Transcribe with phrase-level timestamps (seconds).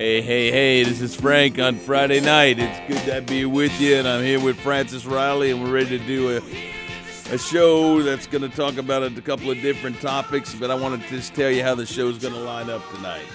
[0.00, 2.58] Hey, hey, hey, this is Frank on Friday night.
[2.58, 5.98] It's good to be with you, and I'm here with Francis Riley, and we're ready
[5.98, 10.54] to do a, a show that's going to talk about a couple of different topics,
[10.54, 13.26] but I want to just tell you how the show's going to line up tonight.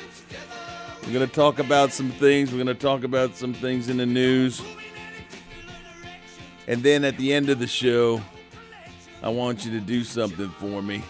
[1.04, 3.98] We're going to talk about some things, we're going to talk about some things in
[3.98, 4.59] the news,
[6.68, 8.23] and then at the end of the show,
[9.22, 11.04] I want you to do something for me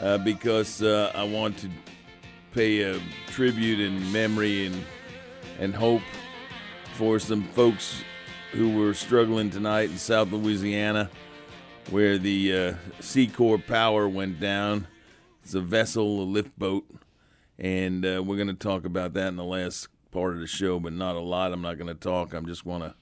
[0.00, 1.68] uh, because uh, I want to
[2.54, 4.84] pay a tribute and memory and
[5.58, 6.02] and hope
[6.94, 8.02] for some folks
[8.52, 11.10] who were struggling tonight in South Louisiana,
[11.90, 14.86] where the uh, power went down.
[15.42, 16.88] It's a vessel, a lift boat,
[17.58, 20.78] and uh, we're going to talk about that in the last part of the show,
[20.78, 21.52] but not a lot.
[21.52, 22.32] I'm not going to talk.
[22.32, 22.94] I'm just want to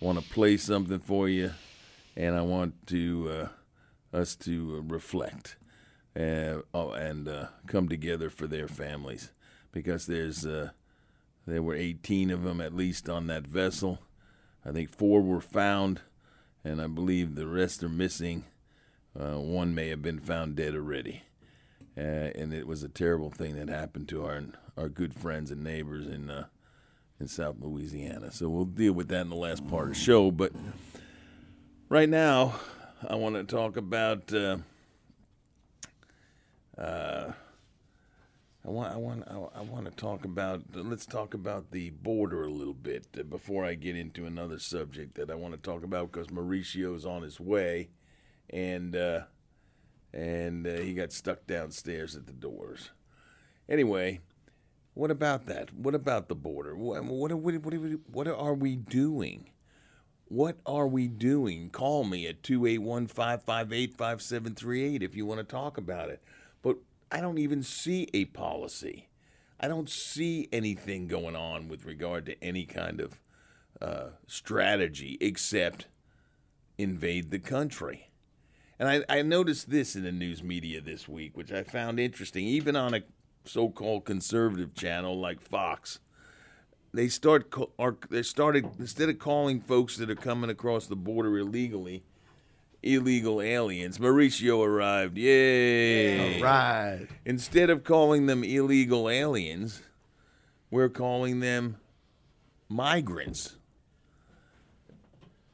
[0.00, 1.52] want to play something for you,
[2.16, 3.50] and I want to
[4.12, 5.56] uh, us to uh, reflect
[6.16, 9.30] uh, oh, and uh, come together for their families
[9.70, 10.70] because there's uh,
[11.46, 13.98] there were 18 of them at least on that vessel.
[14.64, 16.00] I think four were found,
[16.64, 18.44] and I believe the rest are missing.
[19.18, 21.22] Uh, one may have been found dead already,
[21.96, 24.42] uh, and it was a terrible thing that happened to our
[24.76, 26.46] our good friends and neighbors in uh,
[27.20, 28.32] in South Louisiana.
[28.32, 30.30] So we'll deal with that in the last part of the show.
[30.30, 30.52] But
[31.90, 32.58] right now,
[33.06, 34.32] I want to talk about.
[36.78, 37.32] Uh,
[38.66, 39.24] I want, I want,
[39.54, 40.62] I want to talk about.
[40.74, 45.14] Let's talk about the border a little bit uh, before I get into another subject
[45.14, 47.90] that I want to talk about because Mauricio's on his way,
[48.50, 49.20] and uh,
[50.12, 52.90] and uh, he got stuck downstairs at the doors.
[53.68, 54.20] Anyway,
[54.94, 55.72] what about that?
[55.72, 56.74] What about the border?
[56.74, 57.74] What what what, what,
[58.10, 59.50] what are we doing?
[60.28, 61.70] What are we doing?
[61.70, 66.20] Call me at 281 558 5738 if you want to talk about it.
[67.10, 69.08] I don't even see a policy.
[69.58, 73.20] I don't see anything going on with regard to any kind of
[73.80, 75.86] uh, strategy except
[76.78, 78.10] invade the country.
[78.78, 82.44] And I, I, noticed this in the news media this week, which I found interesting,
[82.44, 83.02] even on a
[83.44, 86.00] so called conservative channel like Fox.
[86.92, 91.38] They start or they started instead of calling folks that are coming across the border
[91.38, 92.04] illegally
[92.82, 93.98] illegal aliens.
[93.98, 95.16] Mauricio arrived.
[95.18, 96.36] Yay!
[96.36, 97.06] All right.
[97.24, 99.82] Instead of calling them illegal aliens,
[100.70, 101.76] we're calling them
[102.68, 103.56] migrants.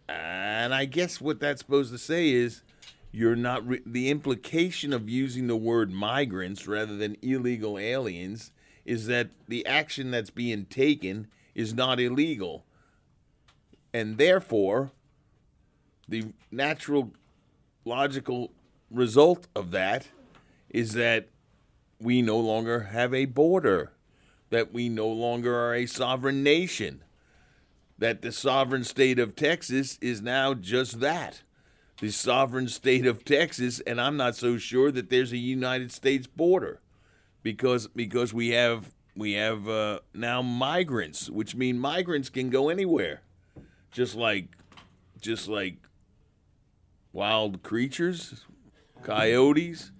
[0.08, 2.62] And I guess what that's supposed to say is
[3.12, 8.52] you're not re- the implication of using the word migrants rather than illegal aliens
[8.84, 12.64] is that the action that's being taken is not illegal.
[13.94, 14.90] And therefore,
[16.08, 17.12] the natural
[17.84, 18.52] logical
[18.90, 20.08] result of that
[20.70, 21.28] is that
[22.00, 23.92] we no longer have a border,
[24.50, 27.02] that we no longer are a sovereign nation,
[27.98, 31.42] that the sovereign state of Texas is now just that
[32.02, 36.26] the sovereign state of Texas, and I'm not so sure that there's a United States
[36.26, 36.80] border
[37.44, 43.22] because because we have we have uh, now migrants, which mean migrants can go anywhere,
[43.92, 44.48] just like
[45.20, 45.76] just like
[47.12, 48.44] wild creatures,
[49.02, 49.90] coyotes,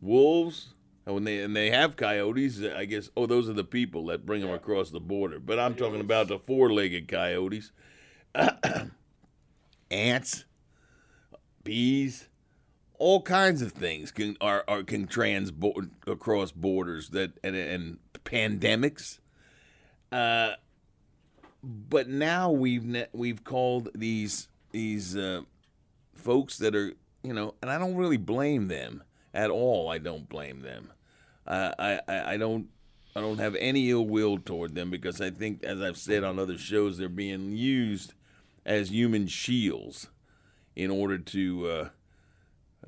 [0.00, 0.74] wolves.
[1.06, 3.10] And when they and they have coyotes, I guess.
[3.16, 5.38] Oh, those are the people that bring them across the border.
[5.38, 7.72] But I'm talking about the four-legged coyotes,
[9.90, 10.44] ants,
[11.64, 12.28] bees,
[13.00, 19.18] all kinds of things can are, are can transport across borders that and, and pandemics.
[20.12, 20.52] Uh,
[21.62, 25.42] but now we've we've called these these uh,
[26.20, 29.02] folks that are, you know, and I don't really blame them
[29.34, 29.88] at all.
[29.88, 30.92] I don't blame them.
[31.46, 32.68] I, I I don't
[33.14, 36.38] I don't have any ill will toward them because I think, as I've said on
[36.38, 38.14] other shows, they're being used
[38.64, 40.08] as human shields
[40.76, 41.88] in order to uh,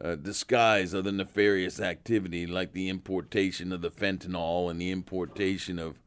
[0.00, 5.99] uh, disguise other nefarious activity like the importation of the fentanyl and the importation of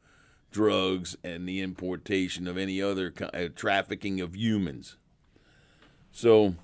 [0.50, 4.96] drugs and the importation of any other uh, trafficking of humans.
[6.12, 6.56] So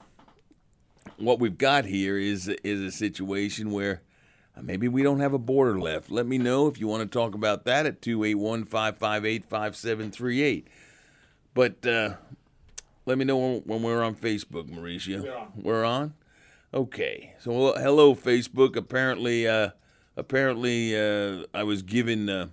[1.18, 4.02] what we've got here is is a situation where
[4.56, 6.12] uh, maybe we don't have a border left.
[6.12, 10.68] Let me know if you want to talk about that at 281 558 5738.
[11.54, 12.16] But uh,
[13.06, 15.24] let me know when, when we're on Facebook, Mauricio.
[15.24, 15.52] We're on.
[15.56, 16.14] We're on.
[16.74, 17.34] Okay.
[17.40, 18.76] So well, hello, Facebook.
[18.76, 19.72] Apparently, uh,
[20.16, 22.48] apparently, uh, I was given uh,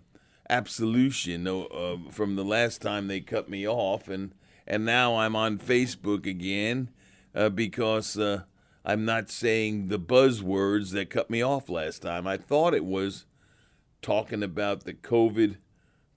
[0.50, 4.32] absolution uh, from the last time they cut me off, and
[4.66, 6.90] and now I'm on Facebook again
[7.34, 8.42] uh, because uh,
[8.84, 12.26] I'm not saying the buzzwords that cut me off last time.
[12.26, 13.26] I thought it was
[14.02, 15.56] talking about the COVID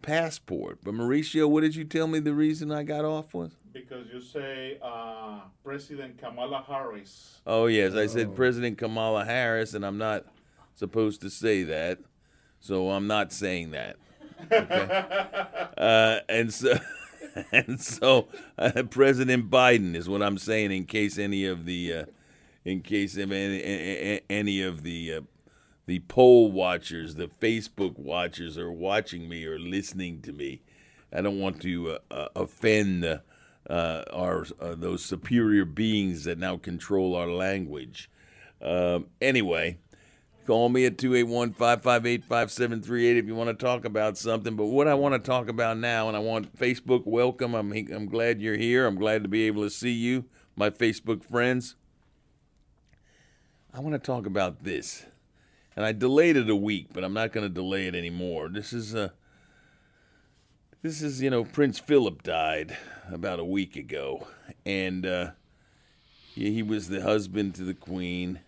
[0.01, 3.51] passport, but Mauricio, what did you tell me the reason I got off was?
[3.73, 7.41] Because you say uh, President Kamala Harris.
[7.45, 10.25] Oh yes, I said President Kamala Harris, and I'm not
[10.75, 11.99] supposed to say that,
[12.59, 13.97] so I'm not saying that.
[14.51, 15.05] Okay?
[15.77, 16.73] uh, and so,
[17.51, 20.71] and so, uh, President Biden is what I'm saying.
[20.71, 22.05] In case any of the, uh,
[22.65, 25.21] in case of any, any of the uh,
[25.85, 30.61] the poll watchers, the Facebook watchers are watching me or listening to me.
[31.11, 33.19] I don't want to uh, uh, offend uh,
[33.69, 38.09] our those superior beings that now control our language.
[38.61, 39.77] Um, anyway,
[40.45, 44.55] call me at 281-558-5738 if you want to talk about something.
[44.55, 47.55] But what I want to talk about now, and I want Facebook welcome.
[47.55, 48.85] I'm I'm glad you're here.
[48.85, 51.75] I'm glad to be able to see you, my Facebook friends.
[53.73, 55.05] I want to talk about this
[55.75, 58.49] and I delayed it a week, but I'm not going to delay it anymore.
[58.49, 59.13] This is a.
[60.81, 62.77] this is you know Prince Philip died
[63.11, 64.27] about a week ago,
[64.65, 65.31] and uh,
[66.33, 68.41] he was the husband to the Queen.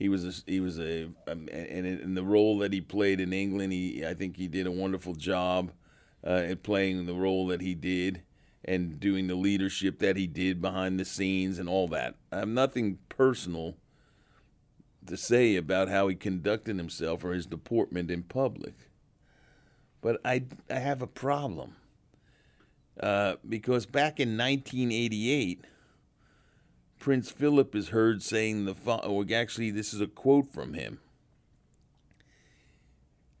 [0.00, 3.34] He was a, he was a um, and in the role that he played in
[3.34, 5.72] England, he I think he did a wonderful job
[6.26, 8.22] uh, at playing the role that he did
[8.64, 12.14] and doing the leadership that he did behind the scenes and all that.
[12.32, 13.76] I have nothing personal
[15.06, 18.74] to say about how he conducted himself or his deportment in public.
[20.00, 21.76] But I, I have a problem.
[22.98, 25.64] Uh, because back in 1988,
[27.00, 31.00] Prince Philip is heard saying the or actually this is a quote from him.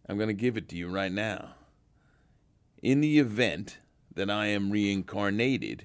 [0.08, 1.50] I'm going to give it to you right now.
[2.82, 3.78] In the event
[4.14, 5.84] that I am reincarnated,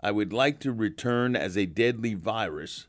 [0.00, 2.86] I would like to return as a deadly virus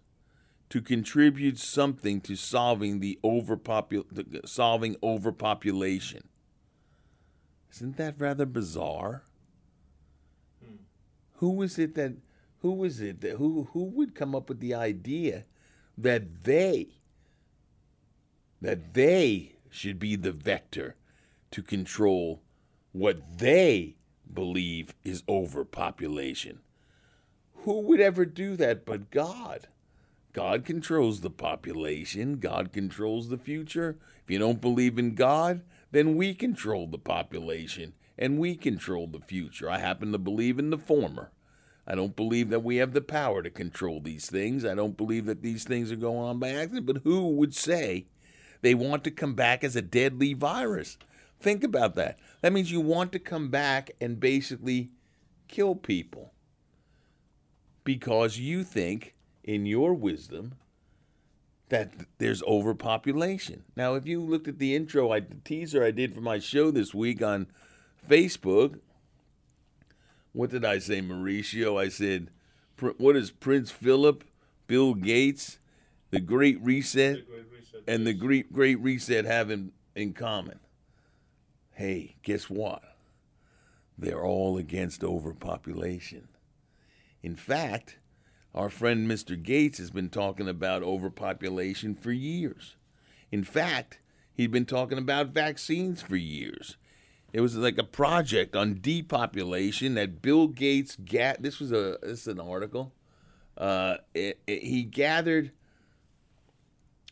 [0.70, 4.06] to contribute something to solving the overpopul-
[4.46, 6.30] solving overpopulation.
[7.74, 9.24] Isn't that rather bizarre?
[10.66, 10.76] Hmm.
[11.36, 12.14] Who is it that
[12.66, 15.46] who was it that who who would come up with the idea
[15.96, 16.88] that they
[18.60, 20.96] that they should be the vector
[21.52, 22.42] to control
[22.92, 23.98] what they
[24.34, 26.58] believe is overpopulation?
[27.58, 29.68] Who would ever do that but God?
[30.34, 34.00] God controls the population, God controls the future.
[34.24, 39.20] If you don't believe in God, then we control the population and we control the
[39.20, 39.70] future.
[39.70, 41.30] I happen to believe in the former.
[41.88, 44.66] I don't believe that we have the power to control these things.
[44.66, 46.86] I don't believe that these things are going on by accident.
[46.86, 48.08] But who would say
[48.62, 50.98] they want to come back as a deadly virus?
[51.40, 52.18] Think about that.
[52.42, 54.90] That means you want to come back and basically
[55.48, 56.34] kill people
[57.84, 60.56] because you think in your wisdom
[61.70, 63.64] that there's overpopulation.
[63.76, 66.72] Now, if you looked at the intro, I, the teaser I did for my show
[66.72, 67.48] this week on
[68.08, 68.80] Facebook,
[70.36, 71.82] what did I say, Mauricio?
[71.82, 72.30] I said,
[72.98, 74.26] what is Prince Philip,
[74.68, 75.60] Bill Gates,
[76.12, 80.60] the Great Reset, the Great Reset and the Great Great Reset have in, in common?
[81.72, 82.84] Hey, guess what?
[83.98, 86.28] They're all against overpopulation.
[87.24, 87.98] In fact,
[88.54, 89.42] our friend Mr.
[89.42, 92.76] Gates has been talking about overpopulation for years.
[93.32, 94.00] In fact,
[94.34, 96.76] he'd been talking about vaccines for years.
[97.36, 101.42] It was like a project on depopulation that Bill Gates got.
[101.42, 102.94] This was a this is an article.
[103.58, 105.52] Uh, it, it, he gathered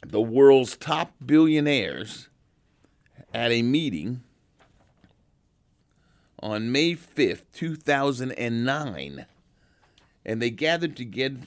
[0.01, 2.29] the world's top billionaires
[3.33, 4.23] at a meeting
[6.39, 9.25] on May 5th, 2009
[10.25, 11.39] and they gathered together.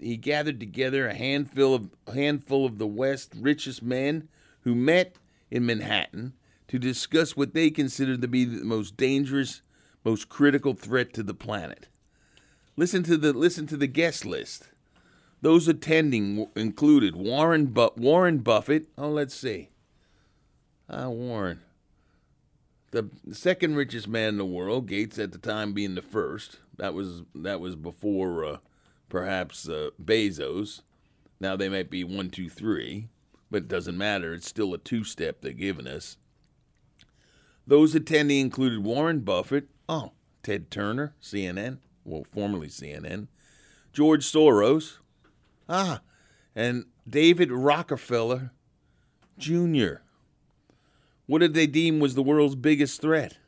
[0.00, 4.30] He gathered together a handful of handful of the West's richest men
[4.62, 5.16] who met
[5.50, 6.32] in Manhattan
[6.68, 9.62] to discuss what they considered to be the most dangerous,
[10.04, 11.88] most critical threat to the planet.
[12.76, 14.70] Listen to the listen to the guest list.
[15.40, 18.88] Those attending included Warren Bu- Warren Buffett.
[18.96, 19.68] Oh, let's see.
[20.88, 21.60] Ah, Warren.
[22.90, 26.60] The second richest man in the world, Gates at the time being the first.
[26.76, 28.56] That was that was before uh,
[29.08, 30.82] perhaps uh, Bezos.
[31.40, 33.08] Now they might be one, two, three,
[33.50, 34.32] but it doesn't matter.
[34.32, 36.16] It's still a two-step they're giving us.
[37.66, 43.28] Those attending included Warren Buffett, oh, Ted Turner, CNN, well, formerly CNN,
[43.92, 44.98] George Soros,
[45.68, 46.00] ah,
[46.54, 48.52] and David Rockefeller
[49.38, 50.02] Jr.
[51.26, 53.38] What did they deem was the world's biggest threat?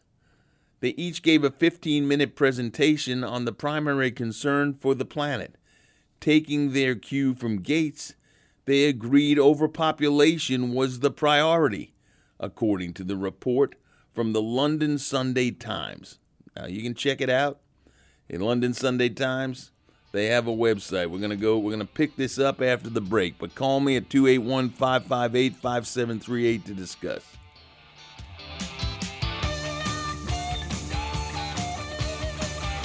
[0.81, 5.57] They each gave a 15 minute presentation on the primary concern for the planet.
[6.21, 8.15] Taking their cue from Gates,
[8.65, 11.95] they agreed overpopulation was the priority,
[12.41, 13.77] according to the report
[14.17, 16.19] from the London Sunday Times.
[16.57, 17.61] Now you can check it out
[18.31, 19.71] in London Sunday Times.
[20.13, 21.11] They have a website.
[21.11, 24.09] We're to go, we're to pick this up after the break, but call me at
[24.09, 27.23] 281 558 5738 to discuss.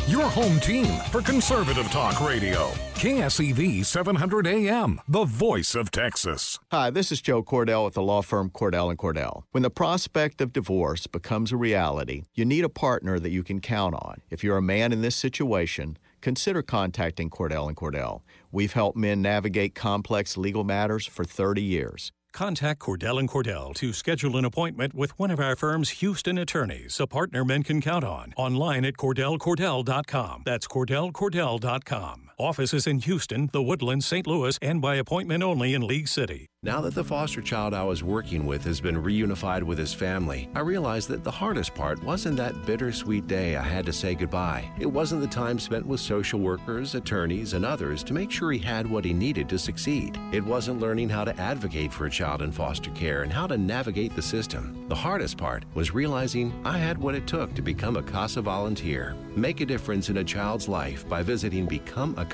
[0.08, 2.74] Your home team for conservative talk radio.
[3.02, 6.60] KSEV 700 AM, the voice of Texas.
[6.70, 9.42] Hi, this is Joe Cordell with the law firm Cordell and Cordell.
[9.50, 13.60] When the prospect of divorce becomes a reality, you need a partner that you can
[13.60, 14.22] count on.
[14.30, 18.22] If you're a man in this situation, consider contacting Cordell and Cordell.
[18.52, 22.12] We've helped men navigate complex legal matters for 30 years.
[22.34, 27.00] Contact Cordell and Cordell to schedule an appointment with one of our firm's Houston attorneys,
[27.00, 28.34] a partner men can count on.
[28.38, 30.44] Online at cordellcordell.com.
[30.46, 32.31] That's cordellcordell.com.
[32.42, 34.26] Offices in Houston, the Woodlands, St.
[34.26, 36.48] Louis, and by appointment only in League City.
[36.64, 40.48] Now that the foster child I was working with has been reunified with his family,
[40.54, 44.70] I realized that the hardest part wasn't that bittersweet day I had to say goodbye.
[44.80, 48.60] It wasn't the time spent with social workers, attorneys, and others to make sure he
[48.60, 50.20] had what he needed to succeed.
[50.32, 53.58] It wasn't learning how to advocate for a child in foster care and how to
[53.58, 54.86] navigate the system.
[54.88, 59.16] The hardest part was realizing I had what it took to become a CASA volunteer.
[59.36, 62.31] Make a difference in a child's life by visiting becomeacasa.org.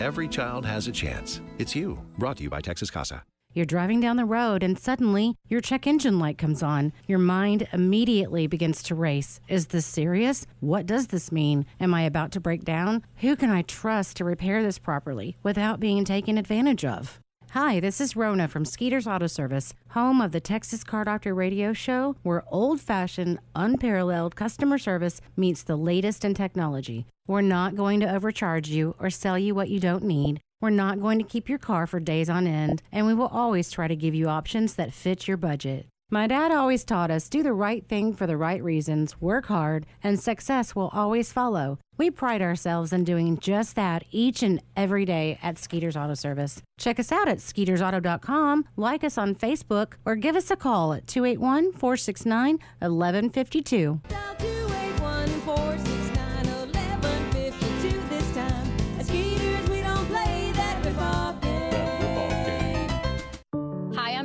[0.00, 1.40] Every child has a chance.
[1.58, 1.98] It's you.
[2.18, 3.22] Brought to you by Texas CASA.
[3.56, 6.92] You're driving down the road and suddenly your check engine light comes on.
[7.06, 9.40] Your mind immediately begins to race.
[9.48, 10.46] Is this serious?
[10.60, 11.64] What does this mean?
[11.80, 13.02] Am I about to break down?
[13.22, 17.18] Who can I trust to repair this properly without being taken advantage of?
[17.56, 21.72] Hi, this is Rona from Skeeter's Auto Service, home of the Texas Car Doctor radio
[21.72, 27.06] show, where old fashioned, unparalleled customer service meets the latest in technology.
[27.26, 30.42] We're not going to overcharge you or sell you what you don't need.
[30.60, 33.70] We're not going to keep your car for days on end, and we will always
[33.70, 35.86] try to give you options that fit your budget.
[36.08, 39.86] My dad always taught us do the right thing for the right reasons, work hard,
[40.04, 41.80] and success will always follow.
[41.98, 46.62] We pride ourselves in doing just that each and every day at Skeeter's Auto Service.
[46.78, 51.08] Check us out at skeetersauto.com, like us on Facebook, or give us a call at
[51.08, 54.00] 281 469 1152.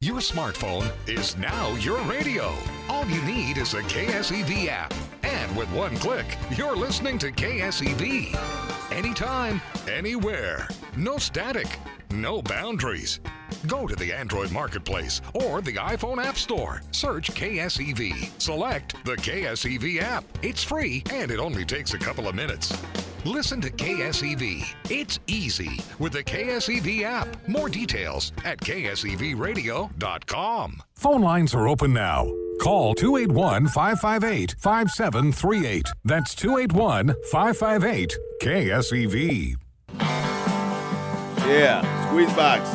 [0.00, 2.54] Your smartphone is now your radio.
[2.88, 4.94] All you need is a KSEV app.
[5.24, 8.92] And with one click, you're listening to KSEV.
[8.92, 10.68] Anytime, anywhere.
[10.96, 11.80] No static,
[12.12, 13.18] no boundaries.
[13.66, 16.80] Go to the Android Marketplace or the iPhone App Store.
[16.92, 18.40] Search KSEV.
[18.40, 20.22] Select the KSEV app.
[20.42, 22.72] It's free and it only takes a couple of minutes.
[23.24, 24.64] Listen to KSEV.
[24.90, 27.48] It's easy with the KSEV app.
[27.48, 30.82] More details at ksevradio.com.
[30.94, 32.30] Phone lines are open now.
[32.60, 35.86] Call 281 558 5738.
[36.04, 39.54] That's 281 558 KSEV.
[41.46, 42.68] Yeah, squeeze box.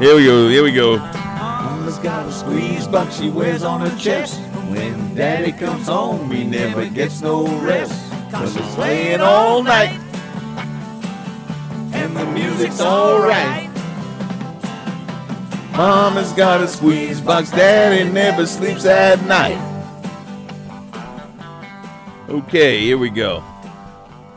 [0.00, 0.48] Here we go.
[0.48, 0.96] Here we go.
[0.98, 4.40] Mama's got a squeeze box she wears on her chest.
[4.72, 7.92] When daddy comes home, he never gets no rest.
[8.30, 10.00] Cause it's playing all night.
[11.92, 13.68] And the music's alright.
[15.72, 19.60] Mama's got a squeeze box, daddy never sleeps at night.
[22.30, 23.44] Okay, here we go.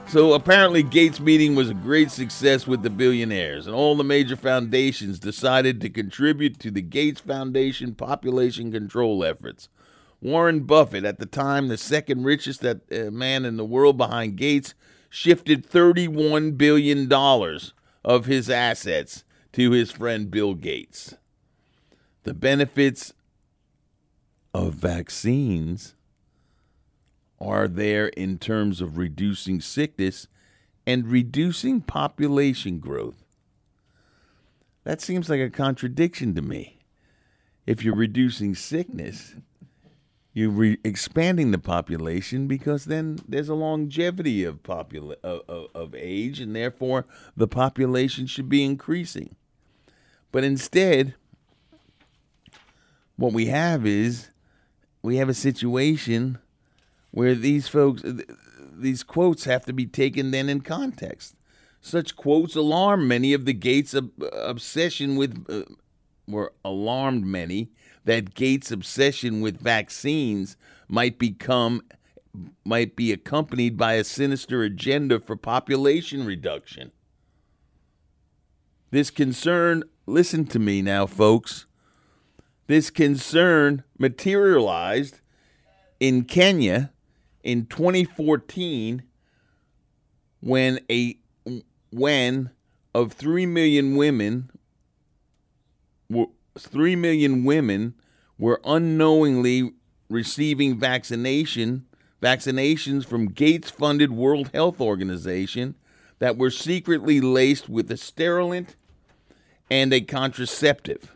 [0.07, 4.35] So apparently, Gates' meeting was a great success with the billionaires, and all the major
[4.35, 9.69] foundations decided to contribute to the Gates Foundation population control efforts.
[10.25, 14.37] Warren Buffett, at the time the second richest that, uh, man in the world behind
[14.37, 14.73] Gates,
[15.07, 17.13] shifted $31 billion
[18.03, 21.13] of his assets to his friend Bill Gates.
[22.23, 23.13] The benefits
[24.51, 25.93] of vaccines
[27.39, 30.27] are there in terms of reducing sickness
[30.87, 33.23] and reducing population growth?
[34.85, 36.79] That seems like a contradiction to me.
[37.67, 39.35] If you're reducing sickness,
[40.35, 45.95] you're re- expanding the population because then there's a longevity of, popula- of, of, of
[45.95, 47.05] age, and therefore
[47.37, 49.33] the population should be increasing.
[50.33, 51.15] But instead,
[53.15, 54.29] what we have is
[55.01, 56.37] we have a situation
[57.11, 58.03] where these folks,
[58.73, 61.35] these quotes have to be taken then in context.
[61.79, 65.63] Such quotes alarm many of the Gates' ob- obsession with, uh,
[66.27, 67.69] were alarmed many
[68.05, 70.55] that Gates' obsession with vaccines
[70.87, 71.81] might become,
[72.63, 76.91] might be accompanied by a sinister agenda for population reduction.
[78.91, 81.65] This concern, listen to me now, folks.
[82.67, 85.19] This concern materialized
[85.99, 86.91] in Kenya
[87.43, 89.03] in 2014
[90.41, 91.17] when a
[91.91, 92.51] when
[92.93, 94.49] of 3 million women
[96.57, 97.95] 3 million women
[98.37, 99.73] were unknowingly
[100.09, 101.85] receiving vaccination
[102.21, 105.75] vaccinations from Gates funded World Health Organization
[106.19, 108.75] that were secretly laced with a sterilant
[109.69, 111.15] and a contraceptive.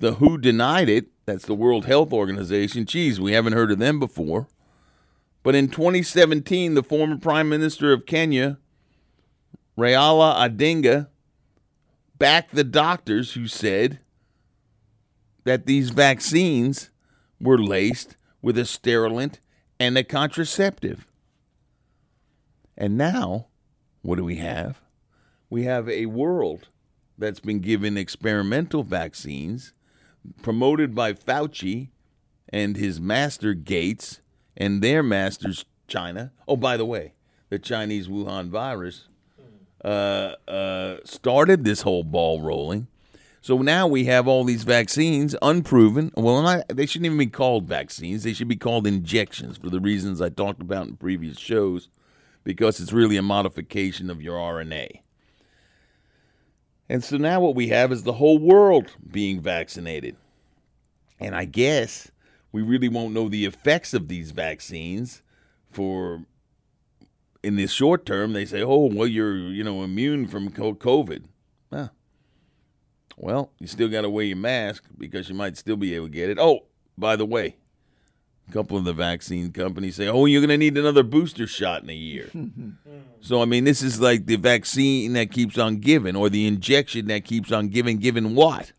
[0.00, 1.06] The WHO denied it.
[1.24, 2.84] That's the World Health Organization.
[2.84, 4.48] Geez, we haven't heard of them before.
[5.42, 8.58] But in 2017, the former Prime Minister of Kenya,
[9.78, 11.08] Raila Odinga,
[12.20, 13.98] backed the doctors who said
[15.44, 16.90] that these vaccines
[17.40, 19.40] were laced with a sterilant
[19.80, 21.06] and a contraceptive.
[22.76, 23.46] And now,
[24.02, 24.82] what do we have?
[25.48, 26.68] We have a world
[27.16, 29.72] that's been given experimental vaccines
[30.42, 31.88] promoted by Fauci
[32.50, 34.20] and his master Gates
[34.56, 36.32] and their masters China.
[36.46, 37.14] Oh, by the way,
[37.48, 39.08] the Chinese Wuhan virus
[39.84, 42.86] uh, uh, started this whole ball rolling.
[43.42, 46.12] So now we have all these vaccines, unproven.
[46.14, 48.22] Well, not, they shouldn't even be called vaccines.
[48.22, 51.88] They should be called injections for the reasons I talked about in previous shows,
[52.44, 55.00] because it's really a modification of your RNA.
[56.90, 60.16] And so now what we have is the whole world being vaccinated.
[61.18, 62.10] And I guess
[62.52, 65.22] we really won't know the effects of these vaccines
[65.70, 66.24] for
[67.42, 68.32] in the short term.
[68.32, 71.24] They say, "Oh, well, you're you know immune from COVID."
[71.72, 71.88] Huh.
[73.16, 76.12] Well, you still got to wear your mask because you might still be able to
[76.12, 76.38] get it.
[76.38, 76.60] Oh,
[76.96, 77.56] by the way,
[78.48, 81.82] a couple of the vaccine companies say, "Oh, you're going to need another booster shot
[81.82, 82.30] in a year."
[83.20, 87.06] so I mean, this is like the vaccine that keeps on giving, or the injection
[87.06, 87.98] that keeps on giving.
[87.98, 88.72] Given what?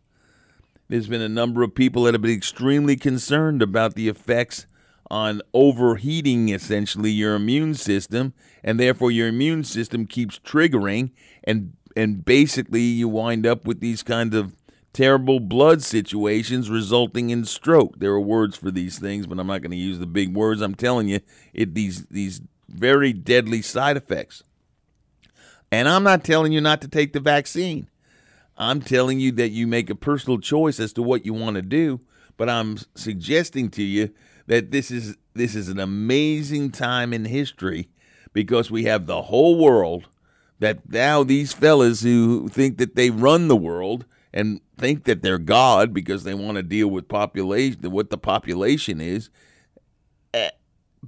[0.88, 4.66] There's been a number of people that have been extremely concerned about the effects
[5.12, 8.32] on overheating essentially your immune system,
[8.64, 11.10] and therefore your immune system keeps triggering,
[11.44, 14.56] and and basically you wind up with these kinds of
[14.94, 17.98] terrible blood situations resulting in stroke.
[17.98, 20.62] There are words for these things, but I'm not going to use the big words.
[20.62, 21.20] I'm telling you,
[21.52, 24.42] it these these very deadly side effects.
[25.70, 27.88] And I'm not telling you not to take the vaccine.
[28.56, 31.62] I'm telling you that you make a personal choice as to what you want to
[31.62, 32.00] do,
[32.38, 34.10] but I'm suggesting to you
[34.46, 37.88] that this is this is an amazing time in history
[38.32, 40.08] because we have the whole world
[40.58, 45.38] that now these fellas who think that they run the world and think that they're
[45.38, 49.28] God because they want to deal with population, what the population is,
[50.32, 50.50] eh,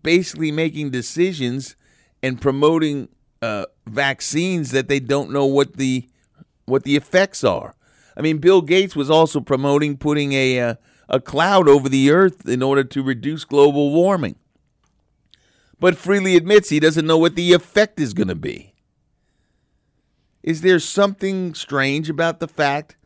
[0.03, 1.77] basically making decisions
[2.23, 3.09] and promoting
[3.43, 6.09] uh, vaccines that they don't know what the
[6.67, 7.75] what the effects are.
[8.17, 10.75] I mean, Bill Gates was also promoting putting a uh,
[11.09, 14.37] a cloud over the earth in order to reduce global warming,
[15.79, 18.75] but freely admits he doesn't know what the effect is going to be.
[20.43, 22.97] Is there something strange about the fact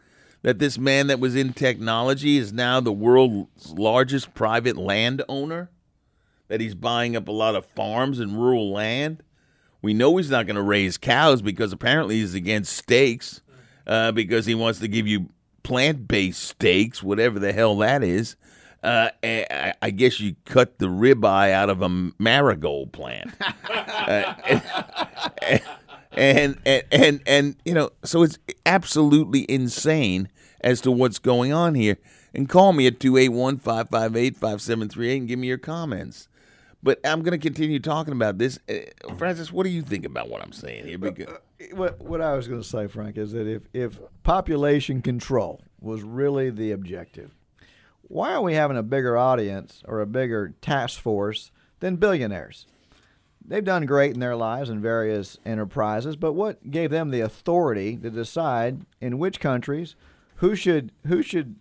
[0.42, 5.70] that this man that was in technology is now the world's largest private landowner?
[6.48, 9.22] That he's buying up a lot of farms and rural land?
[9.82, 13.42] We know he's not going to raise cows because apparently he's against steaks
[13.86, 15.28] uh, because he wants to give you
[15.68, 18.36] plant based steaks, whatever the hell that is.
[18.82, 23.34] Uh, I, I guess you cut the ribeye out of a marigold plant.
[23.70, 24.34] uh,
[25.42, 25.62] and,
[26.12, 30.30] and, and, and, and, you know, so it's absolutely insane
[30.62, 31.98] as to what's going on here.
[32.32, 36.28] And call me at 281 558 5738 and give me your comments.
[36.82, 38.58] But I'm going to continue talking about this.
[38.70, 40.96] Uh, Francis, what do you think about what I'm saying here?
[40.96, 41.36] Because,
[41.72, 46.02] what what I was going to say, Frank, is that if if population control was
[46.02, 47.34] really the objective,
[48.02, 52.66] why are we having a bigger audience or a bigger task force than billionaires.
[53.44, 57.96] They've done great in their lives in various enterprises, but what gave them the authority
[57.96, 59.96] to decide in which countries
[60.36, 61.56] who should who should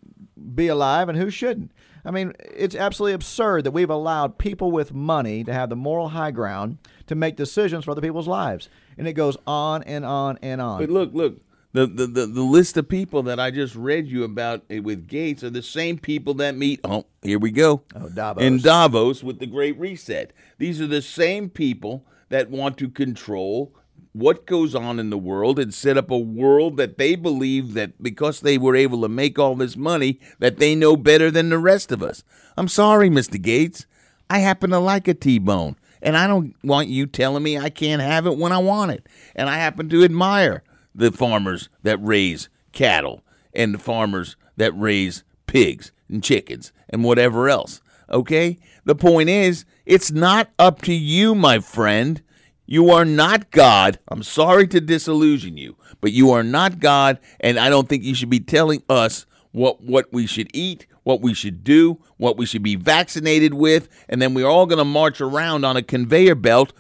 [0.56, 1.72] be alive and who shouldn't?
[2.06, 6.10] I mean, it's absolutely absurd that we've allowed people with money to have the moral
[6.10, 8.70] high ground to make decisions for other people's lives.
[8.98, 10.80] And it goes on and on and on.
[10.80, 11.42] But look, look,
[11.74, 15.08] the, the, the, the list of people that I just read you about eh, with
[15.08, 16.80] Gates are the same people that meet.
[16.84, 17.84] Oh, here we go.
[17.96, 18.44] Oh, Davos.
[18.44, 20.32] In Davos with the Great Reset.
[20.58, 23.76] These are the same people that want to control
[24.18, 28.02] what goes on in the world and set up a world that they believe that
[28.02, 31.58] because they were able to make all this money that they know better than the
[31.58, 32.24] rest of us.
[32.58, 33.42] I'm sorry, Mr.
[33.42, 33.86] Gates.
[34.30, 38.02] I happen to like a T-bone, and I don't want you telling me I can't
[38.02, 39.08] have it when I want it.
[39.36, 45.24] And I happen to admire the farmers that raise cattle and the farmers that raise
[45.46, 47.82] pigs and chickens and whatever else.
[48.10, 48.58] Okay?
[48.86, 52.22] The point is, it's not up to you, my friend.
[52.68, 53.98] You are not God.
[54.10, 58.14] I'm sorry to disillusion you, but you are not God, and I don't think you
[58.14, 62.46] should be telling us what what we should eat, what we should do, what we
[62.46, 66.36] should be vaccinated with, and then we're all going to march around on a conveyor
[66.36, 66.74] belt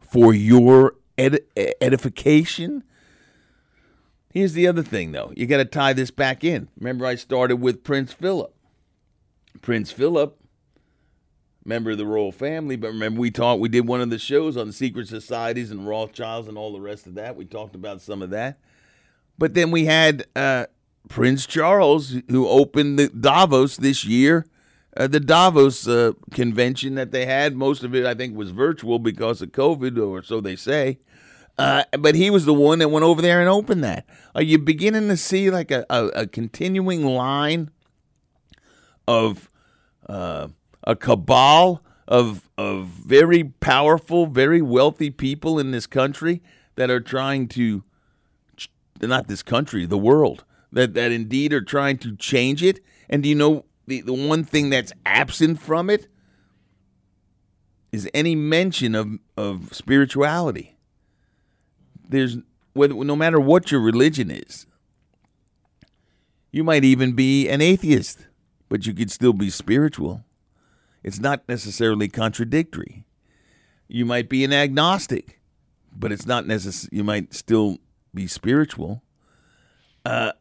[0.00, 1.40] for your ed-
[1.80, 2.82] edification.
[4.32, 5.32] Here's the other thing, though.
[5.36, 6.68] You got to tie this back in.
[6.78, 8.52] Remember, I started with Prince Philip.
[9.60, 10.36] Prince Philip,
[11.64, 13.60] member of the royal family, but remember we talked.
[13.60, 17.06] We did one of the shows on secret societies and Rothschilds and all the rest
[17.06, 17.36] of that.
[17.36, 18.58] We talked about some of that.
[19.38, 20.66] But then we had uh,
[21.08, 24.46] Prince Charles, who opened the Davos this year.
[24.96, 29.00] Uh, the Davos uh, convention that they had, most of it I think was virtual
[29.00, 30.98] because of COVID, or so they say.
[31.58, 34.06] Uh, but he was the one that went over there and opened that.
[34.34, 37.70] Are you beginning to see like a, a, a continuing line
[39.06, 39.48] of
[40.08, 40.48] uh,
[40.86, 46.42] a cabal of of very powerful, very wealthy people in this country
[46.76, 47.82] that are trying to
[49.00, 52.80] not this country, the world that that indeed are trying to change it.
[53.08, 56.08] And do you know the the one thing that's absent from it
[57.92, 60.76] is any mention of of spirituality.
[62.08, 62.38] There's
[62.74, 64.66] whether no matter what your religion is.
[66.50, 68.26] You might even be an atheist,
[68.68, 70.24] but you could still be spiritual.
[71.04, 73.04] It's not necessarily contradictory.
[73.86, 75.40] You might be an agnostic,
[75.94, 76.96] but it's not necessary.
[76.96, 77.78] You might still
[78.14, 79.02] be spiritual.
[80.04, 80.32] Uh,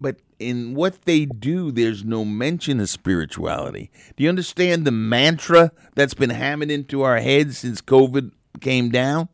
[0.00, 3.90] but in what they do, there's no mention of spirituality.
[4.16, 9.28] Do you understand the mantra that's been hammered into our heads since COVID came down?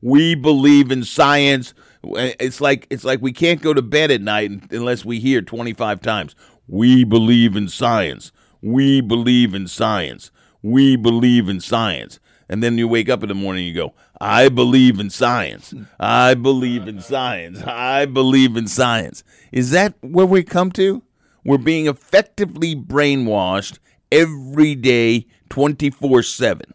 [0.00, 1.74] We believe in science.
[2.04, 6.00] It's like it's like we can't go to bed at night unless we hear 25
[6.00, 6.34] times.
[6.68, 8.30] We believe in science.
[8.62, 10.30] We believe in science.
[10.62, 12.18] We believe in science.
[12.48, 15.74] And then you wake up in the morning and you go, I believe in science.
[16.00, 17.62] I believe in science.
[17.62, 19.22] I believe in science.
[19.52, 21.02] Is that where we come to?
[21.44, 23.78] We're being effectively brainwashed
[24.10, 26.74] every day, 24 7.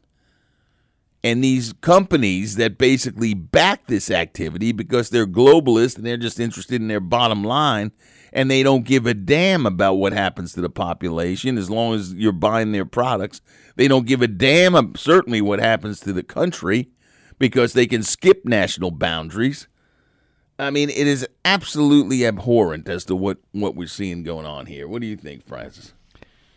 [1.25, 6.81] And these companies that basically back this activity because they're globalists and they're just interested
[6.81, 7.93] in their bottom line
[8.33, 12.13] and they don't give a damn about what happens to the population as long as
[12.15, 13.39] you're buying their products.
[13.75, 16.89] They don't give a damn, certainly, what happens to the country
[17.37, 19.67] because they can skip national boundaries.
[20.57, 24.87] I mean, it is absolutely abhorrent as to what, what we're seeing going on here.
[24.87, 25.93] What do you think, Francis?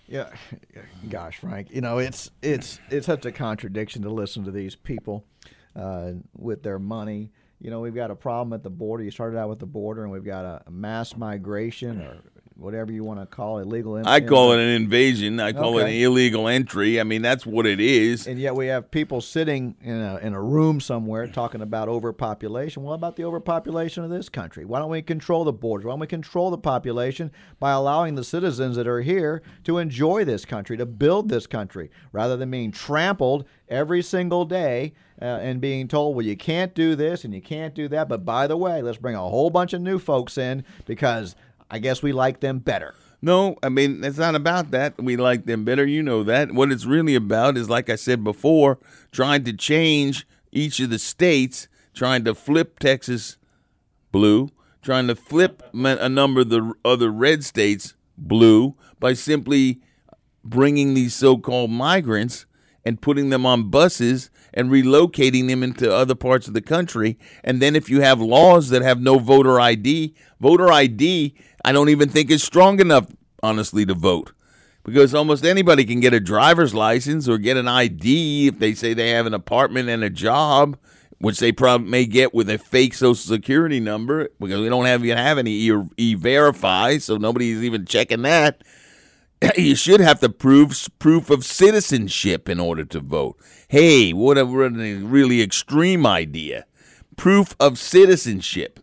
[0.09, 0.31] Yeah,
[1.09, 5.25] gosh, Frank, you know it's it's it's such a contradiction to listen to these people
[5.75, 7.33] uh, with their money.
[7.61, 9.03] You know, we've got a problem at the border.
[9.03, 12.23] You started out with the border, and we've got a mass migration or
[12.57, 14.01] whatever you want to call it, illegal.
[14.07, 15.39] I call it an invasion.
[15.41, 15.85] I call okay.
[15.85, 16.99] it an illegal entry.
[17.01, 18.27] I mean, that's what it is.
[18.27, 22.83] And yet we have people sitting in a, in a room somewhere talking about overpopulation.
[22.83, 24.65] What about the overpopulation of this country?
[24.65, 25.87] Why don't we control the borders?
[25.87, 30.25] Why don't we control the population by allowing the citizens that are here to enjoy
[30.25, 35.61] this country, to build this country, rather than being trampled every single day uh, and
[35.61, 38.09] being told, well, you can't do this and you can't do that.
[38.09, 41.35] But by the way, let's bring a whole bunch of new folks in because
[41.71, 42.95] I guess we like them better.
[43.23, 45.03] No, I mean, it's not about that.
[45.03, 45.87] We like them better.
[45.87, 46.53] You know that.
[46.53, 48.79] What it's really about is, like I said before,
[49.11, 53.37] trying to change each of the states, trying to flip Texas
[54.13, 54.51] blue,
[54.83, 59.81] trying to flip a number of the other red states blue by simply
[60.45, 62.47] bringing these so called migrants
[62.85, 67.19] and putting them on buses and relocating them into other parts of the country.
[67.43, 71.35] And then if you have laws that have no voter ID, voter ID,
[71.67, 73.09] I don't even think is strong enough,
[73.43, 74.33] honestly, to vote.
[74.85, 78.95] because almost anybody can get a driver's license or get an ID if they say
[78.95, 80.79] they have an apartment and a job,
[81.19, 85.03] which they probably may get with a fake social security number because we don't have
[85.03, 85.51] have any
[85.97, 88.63] e verify, so nobody's even checking that.
[89.59, 93.37] You should have to prove proof of citizenship in order to vote.
[93.69, 96.65] Hey, what a really extreme idea!
[97.17, 98.81] Proof of citizenship,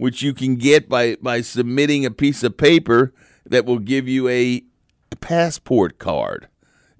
[0.00, 3.12] which you can get by by submitting a piece of paper
[3.44, 4.62] that will give you a
[5.20, 6.48] passport card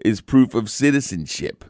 [0.01, 1.65] is proof of citizenship.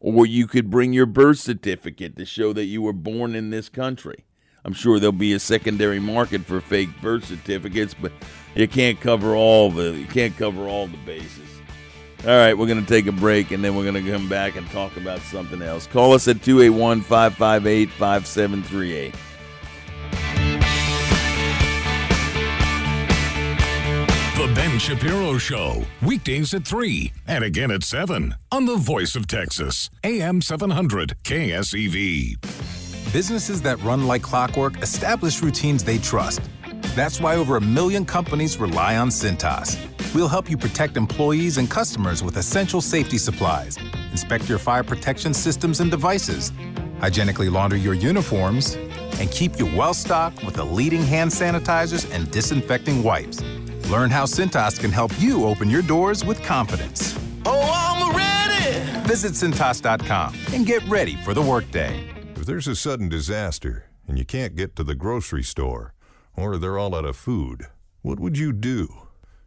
[0.00, 3.68] Or you could bring your birth certificate to show that you were born in this
[3.68, 4.24] country.
[4.64, 8.10] I'm sure there'll be a secondary market for fake birth certificates, but
[8.56, 11.48] you can't cover all the you can't cover all the bases.
[12.24, 14.56] All right, we're going to take a break and then we're going to come back
[14.56, 15.86] and talk about something else.
[15.86, 19.14] Call us at 281 558 5738.
[24.34, 29.28] The Ben Shapiro Show, weekdays at 3 and again at 7 on the Voice of
[29.28, 32.42] Texas, AM 700 KSEV.
[33.12, 36.40] Businesses that run like clockwork establish routines they trust.
[36.96, 39.78] That's why over a million companies rely on Cintas.
[40.12, 43.78] We'll help you protect employees and customers with essential safety supplies,
[44.10, 46.52] inspect your fire protection systems and devices,
[46.98, 48.74] hygienically launder your uniforms,
[49.20, 53.40] and keep you well stocked with the leading hand sanitizers and disinfecting wipes.
[53.90, 57.14] Learn how Cintas can help you open your doors with confidence.
[57.44, 58.80] Oh, I'm ready!
[59.06, 62.08] Visit Cintas.com and get ready for the workday.
[62.34, 65.92] If there's a sudden disaster and you can't get to the grocery store,
[66.34, 67.66] or they're all out of food,
[68.00, 68.88] what would you do?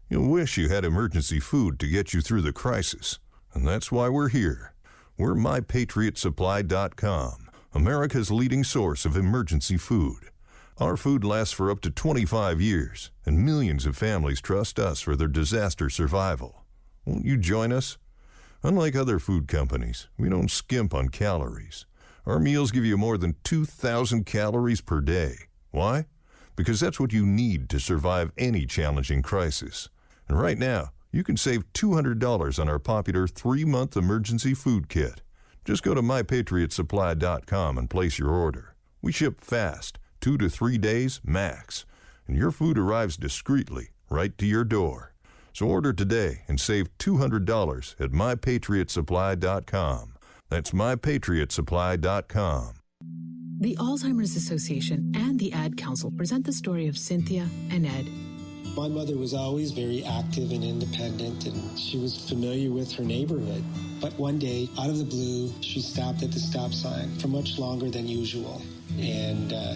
[0.08, 3.18] You'll wish you had emergency food to get you through the crisis.
[3.54, 4.76] And that's why we're here.
[5.18, 10.30] We're MyPatriotSupply.com, America's leading source of emergency food.
[10.80, 15.16] Our food lasts for up to 25 years, and millions of families trust us for
[15.16, 16.66] their disaster survival.
[17.04, 17.98] Won't you join us?
[18.62, 21.88] Unlike other food companies, we don't skimp on calories.
[22.28, 25.38] Our meals give you more than 2,000 calories per day.
[25.72, 26.06] Why?
[26.56, 29.90] Because that's what you need to survive any challenging crisis.
[30.28, 35.24] And right now, you can save $200 on our popular three month emergency food kit.
[35.66, 38.76] Just go to mypatriotsupply.com and place your order.
[39.02, 41.86] We ship fast two to three days max,
[42.28, 45.14] and your food arrives discreetly right to your door.
[45.54, 50.14] So order today and save $200 at mypatriotsupply.com.
[50.50, 52.74] That's mypatriotsupply.com.
[53.62, 58.10] The Alzheimer's Association and the Ad Council present the story of Cynthia and Ed.
[58.76, 63.64] My mother was always very active and independent, and she was familiar with her neighborhood.
[64.02, 67.58] But one day, out of the blue, she stopped at the stop sign for much
[67.58, 68.62] longer than usual.
[69.00, 69.76] And uh,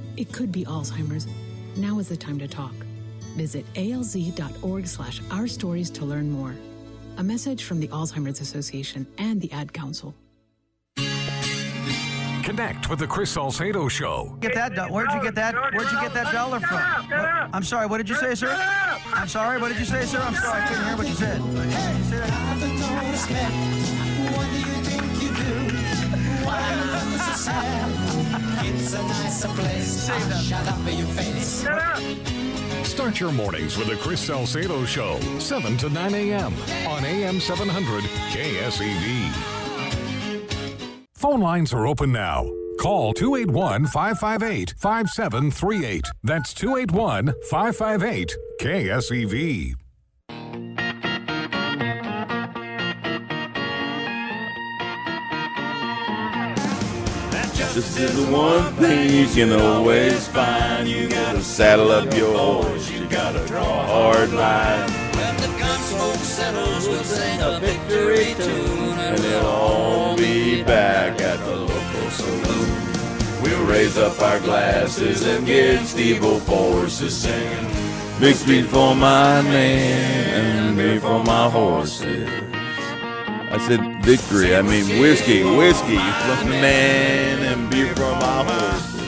[0.17, 1.27] it could be Alzheimer's.
[1.77, 2.73] Now is the time to talk.
[3.35, 6.53] Visit alz.org slash our stories to learn more.
[7.17, 10.13] A message from the Alzheimer's Association and the Ad Council.
[12.43, 14.35] Connect with the Chris Salcedo Show.
[14.41, 14.75] Get that?
[14.75, 15.53] do- Where'd you get that?
[15.73, 16.77] Where'd you get that dollar from?
[16.79, 17.87] What- I'm sorry.
[17.87, 18.53] What did you say, sir?
[19.13, 19.59] I'm sorry.
[19.61, 20.19] What did you say, sir?
[20.19, 20.61] I'm sorry.
[20.61, 21.41] I couldn't hear what you said.
[28.63, 30.09] It's a nicer place.
[30.47, 31.65] Shut up in your face.
[32.87, 36.53] Start your mornings with the Chris Salcedo Show, 7 to 9 a.m.
[36.87, 39.31] on AM 700 KSEV.
[41.13, 42.45] Phone lines are open now.
[42.79, 46.05] Call 281 558 5738.
[46.23, 49.80] That's 281 558 KSEV.
[57.73, 60.89] This is the one thing you can always find.
[60.89, 62.91] You gotta saddle up your horse.
[62.91, 64.89] You gotta draw a hard line.
[65.15, 68.99] When the gun smoke settles, we'll sing a victory tune.
[68.99, 73.41] And they'll all be back at the local saloon.
[73.41, 77.69] We'll raise up our glasses and get Steve forces singing.
[78.19, 82.50] Victory for my man and victory for my horses.
[83.51, 89.01] I said victory, I mean whiskey, whiskey for man and beer for my horses.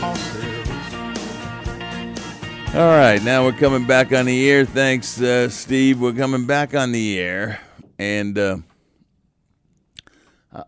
[2.76, 4.66] All right, now we're coming back on the air.
[4.66, 6.02] Thanks, uh, Steve.
[6.02, 7.62] We're coming back on the air,
[7.98, 8.58] and uh,
[10.52, 10.64] uh,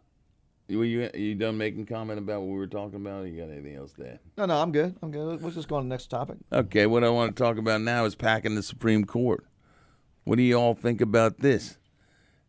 [0.69, 3.25] you, you done making comment about what we were talking about?
[3.25, 4.19] You got anything else there?
[4.37, 4.95] No, no, I'm good.
[5.01, 5.41] I'm good.
[5.41, 6.37] Let's just go on to the next topic.
[6.53, 9.43] Okay, what I want to talk about now is packing the Supreme Court.
[10.23, 11.77] What do you all think about this?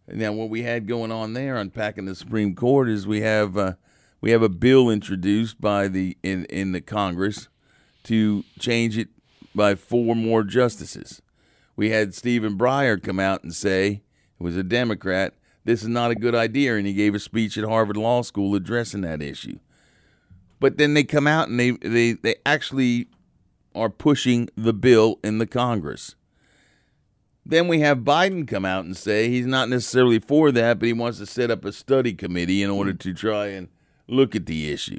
[0.08, 3.56] Now, what we had going on there on packing the Supreme Court is we have
[3.56, 3.74] uh,
[4.20, 7.48] we have a bill introduced by the in in the Congress
[8.04, 9.08] to change it
[9.54, 11.22] by four more justices.
[11.74, 14.02] We had Stephen Breyer come out and say,
[14.38, 17.58] who was a Democrat, this is not a good idea, and he gave a speech
[17.58, 19.58] at Harvard Law School addressing that issue.
[20.60, 23.08] But then they come out and they, they, they actually
[23.74, 26.14] are pushing the bill in the Congress.
[27.48, 30.92] Then we have Biden come out and say he's not necessarily for that, but he
[30.92, 33.10] wants to set up a study committee in order mm-hmm.
[33.10, 33.68] to try and
[34.08, 34.98] look at the issue.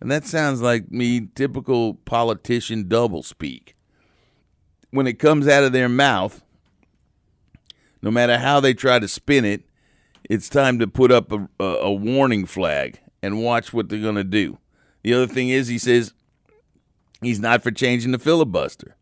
[0.00, 3.74] And that sounds like me typical politician doublespeak
[4.90, 6.42] when it comes out of their mouth,
[8.02, 9.62] no matter how they try to spin it,
[10.24, 14.16] it's time to put up a, a, a warning flag and watch what they're going
[14.16, 14.58] to do.
[15.02, 16.14] The other thing is, he says
[17.20, 18.95] he's not for changing the filibuster.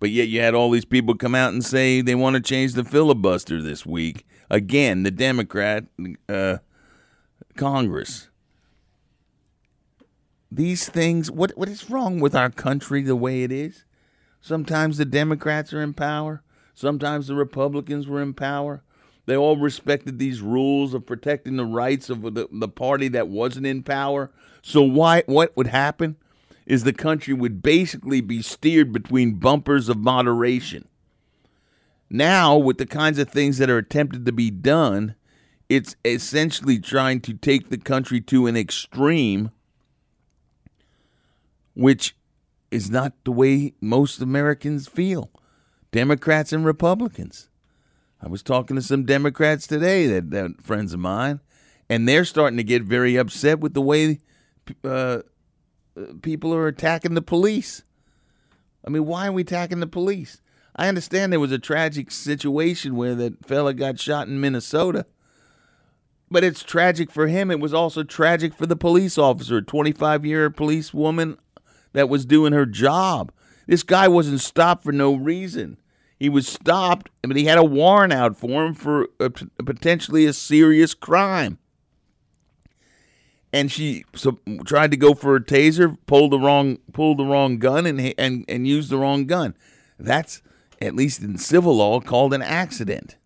[0.00, 2.72] But yet you had all these people come out and say they want to change
[2.72, 4.26] the filibuster this week.
[4.48, 5.84] Again, the Democrat
[6.28, 6.56] uh,
[7.56, 8.28] Congress.
[10.50, 13.84] These things, what what is wrong with our country the way it is?
[14.40, 16.42] Sometimes the Democrats are in power.
[16.74, 18.82] Sometimes the Republicans were in power.
[19.26, 23.66] They all respected these rules of protecting the rights of the, the party that wasn't
[23.66, 24.32] in power.
[24.62, 26.16] So why what would happen
[26.70, 30.86] is the country would basically be steered between bumpers of moderation.
[32.08, 35.16] Now, with the kinds of things that are attempted to be done,
[35.68, 39.50] it's essentially trying to take the country to an extreme,
[41.74, 42.14] which
[42.70, 45.32] is not the way most Americans feel.
[45.90, 47.48] Democrats and Republicans.
[48.22, 51.40] I was talking to some Democrats today, that, that friends of mine,
[51.88, 54.20] and they're starting to get very upset with the way
[54.84, 55.22] uh,
[56.22, 57.82] people are attacking the police.
[58.86, 60.40] I mean, why are we attacking the police?
[60.76, 65.06] I understand there was a tragic situation where that fella got shot in Minnesota,
[66.30, 67.50] but it's tragic for him.
[67.50, 71.36] It was also tragic for the police officer, a 25 year police woman
[71.92, 73.32] that was doing her job.
[73.66, 75.76] This guy wasn't stopped for no reason.
[76.18, 80.32] He was stopped, but he had a warrant out for him for a potentially a
[80.32, 81.58] serious crime.
[83.52, 87.58] And she so, tried to go for a taser, pulled the wrong pulled the wrong
[87.58, 89.56] gun, and and and used the wrong gun.
[89.98, 90.40] That's
[90.80, 93.16] at least in civil law called an accident.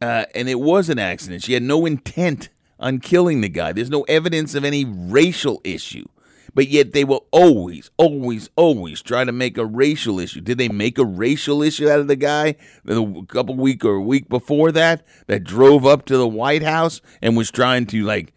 [0.00, 1.44] Uh, and it was an accident.
[1.44, 2.48] She had no intent
[2.80, 3.72] on killing the guy.
[3.72, 6.06] There's no evidence of any racial issue.
[6.54, 10.40] But yet they will always, always, always try to make a racial issue.
[10.40, 12.56] Did they make a racial issue out of the guy
[12.86, 17.00] a couple week or a week before that that drove up to the White House
[17.22, 18.34] and was trying to like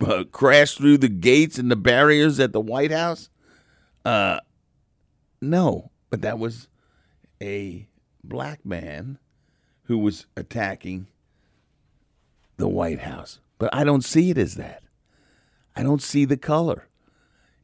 [0.00, 3.28] uh, crash through the gates and the barriers at the White House?
[4.04, 4.40] Uh,
[5.40, 6.68] no, but that was
[7.42, 7.88] a
[8.22, 9.18] black man
[9.84, 11.06] who was attacking
[12.56, 13.40] the White House.
[13.58, 14.82] But I don't see it as that.
[15.76, 16.88] I don't see the color.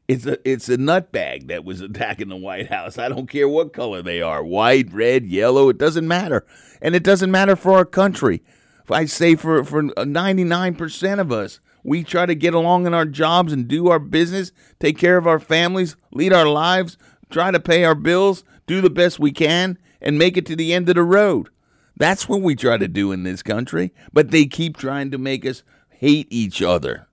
[0.07, 2.97] It's a it's a nutbag that was attacking the White House.
[2.97, 6.45] I don't care what color they are, white, red, yellow, it doesn't matter.
[6.81, 8.41] And it doesn't matter for our country.
[8.89, 13.51] I say for for 99% of us, we try to get along in our jobs
[13.51, 16.97] and do our business, take care of our families, lead our lives,
[17.29, 20.73] try to pay our bills, do the best we can and make it to the
[20.73, 21.49] end of the road.
[21.97, 25.45] That's what we try to do in this country, but they keep trying to make
[25.45, 27.07] us hate each other.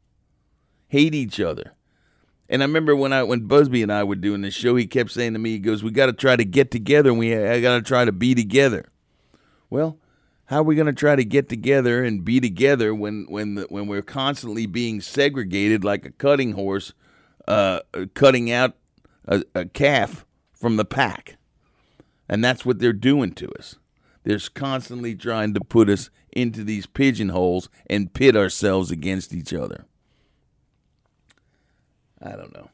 [0.87, 1.75] Hate each other.
[2.49, 5.11] And I remember when I when Busby and I were doing this show, he kept
[5.11, 7.61] saying to me, he goes, "We got to try to get together, and we I
[7.61, 8.87] got to try to be together."
[9.69, 9.99] Well,
[10.49, 13.67] how are we going to try to get together and be together when when the,
[13.69, 16.95] when we're constantly being segregated like a cutting horse,
[17.47, 17.81] uh,
[18.15, 18.75] cutting out
[19.27, 21.37] a, a calf from the pack,
[22.31, 23.77] and that's what they're doing to us.
[24.25, 29.85] They're constantly trying to put us into these pigeonholes and pit ourselves against each other.
[32.23, 32.71] I don't know.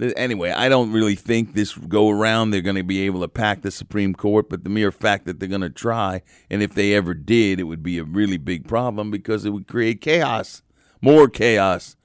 [0.00, 3.62] Anyway, I don't really think this go around they're going to be able to pack
[3.62, 6.94] the Supreme Court, but the mere fact that they're going to try, and if they
[6.94, 10.62] ever did, it would be a really big problem because it would create chaos,
[11.00, 11.96] more chaos.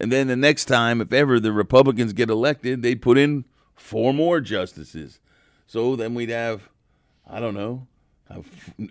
[0.00, 4.14] And then the next time, if ever the Republicans get elected, they put in four
[4.14, 5.20] more justices.
[5.66, 6.70] So then we'd have,
[7.28, 7.86] I don't know,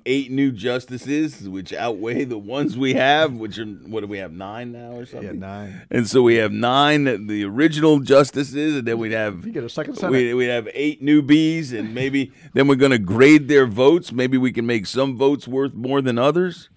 [0.06, 4.32] eight new justices, which outweigh the ones we have, which are what do we have
[4.32, 5.28] nine now or something?
[5.28, 5.82] Yeah, nine.
[5.92, 9.70] And so we have nine the original justices, and then we'd have You get a
[9.70, 10.12] second Senate.
[10.12, 14.12] we we have eight newbies, and maybe then we're going to grade their votes.
[14.12, 16.70] Maybe we can make some votes worth more than others.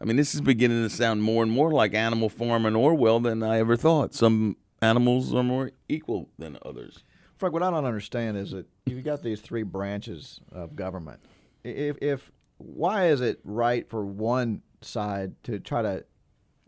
[0.00, 3.20] I mean, this is beginning to sound more and more like Animal Farm and Orwell
[3.20, 4.14] than I ever thought.
[4.14, 7.04] Some animals are more equal than others.
[7.36, 11.20] Frank, what I don't understand is that you've got these three branches of government.
[11.64, 16.04] If, if why is it right for one side to try to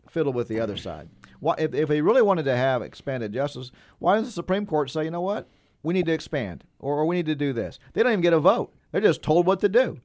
[0.09, 1.09] fiddle with the other side?
[1.39, 4.89] Why, if, if they really wanted to have expanded justice, why does the Supreme Court
[4.89, 5.49] say, you know what,
[5.81, 7.79] we need to expand or, or we need to do this?
[7.93, 8.73] They don't even get a vote.
[8.91, 9.99] They're just told what to do.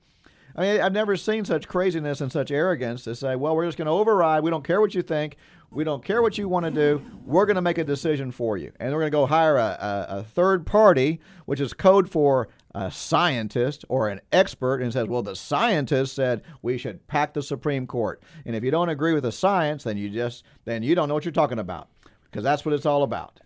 [0.56, 3.78] I mean, I've never seen such craziness and such arrogance to say, well, we're just
[3.78, 4.42] going to override.
[4.42, 5.36] We don't care what you think.
[5.70, 7.02] We don't care what you want to do.
[7.24, 8.72] We're going to make a decision for you.
[8.80, 12.48] And we're going to go hire a, a, a third party, which is code for
[12.78, 17.42] a scientist or an expert, and says, well, the scientist said we should pack the
[17.42, 18.22] Supreme Court.
[18.46, 21.14] And if you don't agree with the science, then you just then you don't know
[21.14, 21.88] what you're talking about
[22.24, 23.40] because that's what it's all about.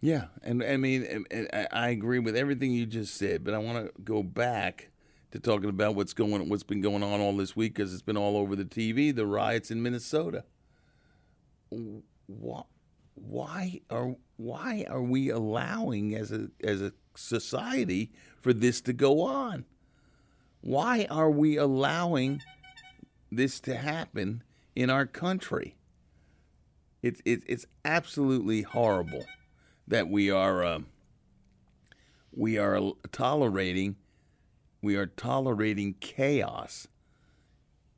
[0.00, 1.26] Yeah, and I mean,
[1.70, 4.90] I agree with everything you just said, but I want to go back
[5.30, 8.16] to talking about what's going, what's been going on all this week because it's been
[8.16, 9.14] all over the TV.
[9.14, 10.44] The riots in Minnesota.
[11.68, 12.62] Why,
[13.14, 18.10] why are why are we allowing as a as a society
[18.40, 19.64] for this to go on?
[20.60, 22.40] Why are we allowing
[23.30, 24.42] this to happen
[24.76, 25.76] in our country?
[27.02, 29.24] It's it's it's absolutely horrible
[29.88, 30.78] that we are uh,
[32.32, 33.96] we are tolerating
[34.82, 36.88] we are tolerating chaos,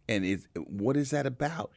[0.07, 1.73] and it's what is that about?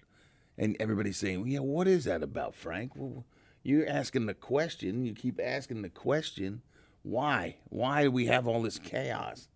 [0.57, 3.25] And everybody's saying, "Yeah, what is that about, Frank?" Well,
[3.63, 5.05] you're asking the question.
[5.05, 6.61] You keep asking the question.
[7.07, 7.55] Why?
[7.69, 9.47] Why do we have all this chaos?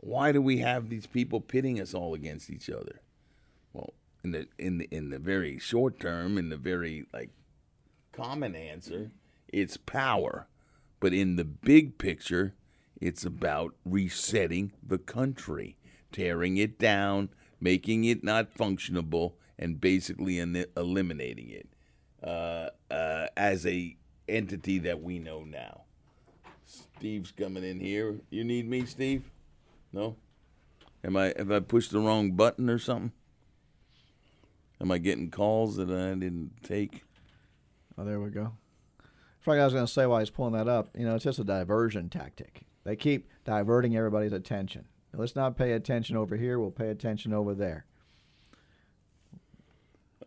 [0.00, 3.00] Why do we have these people pitting us all against each other?
[3.72, 7.30] Well, in the in the in the very short term, in the very like
[8.12, 9.12] common answer,
[9.48, 10.46] it's power.
[11.00, 12.54] But in the big picture,
[13.00, 15.78] it's about resetting the country,
[16.12, 21.68] tearing it down, making it not functionable, and basically eliminating it
[22.22, 23.96] uh, uh, as a
[24.28, 25.84] entity that we know now.
[26.68, 28.20] Steve's coming in here.
[28.30, 29.30] You need me, Steve?
[29.92, 30.16] No.
[31.02, 31.32] Am I?
[31.36, 33.12] Have I pushed the wrong button or something?
[34.80, 37.04] Am I getting calls that I didn't take?
[37.96, 38.52] Oh, there we go.
[39.40, 41.38] Frank, I was going to say while he's pulling that up, you know, it's just
[41.38, 42.62] a diversion tactic.
[42.84, 44.84] They keep diverting everybody's attention.
[45.14, 46.60] Let's not pay attention over here.
[46.60, 47.86] We'll pay attention over there.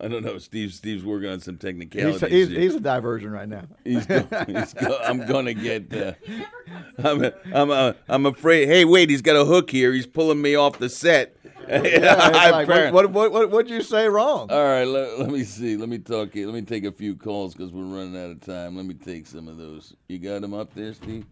[0.01, 0.37] I don't know.
[0.39, 0.73] Steve.
[0.73, 2.21] Steve's working on some He's, technicalities.
[2.31, 2.59] he's, here.
[2.59, 3.63] he's a diversion right now.
[3.83, 5.91] He's go, he's go, I'm gonna get.
[7.01, 7.23] Uh, I'm.
[7.23, 7.71] A, I'm.
[7.71, 8.67] A, I'm afraid.
[8.67, 9.09] Hey, wait!
[9.09, 9.91] He's got a hook here.
[9.93, 11.35] He's pulling me off the set.
[11.67, 12.15] Yeah,
[12.51, 14.49] like, what, what, what, what, what'd you say wrong?
[14.51, 14.83] All right.
[14.83, 15.77] Let, let me see.
[15.77, 16.35] Let me talk.
[16.35, 18.75] Let me take a few calls because we're running out of time.
[18.75, 19.93] Let me take some of those.
[20.07, 21.25] You got him up there, Steve?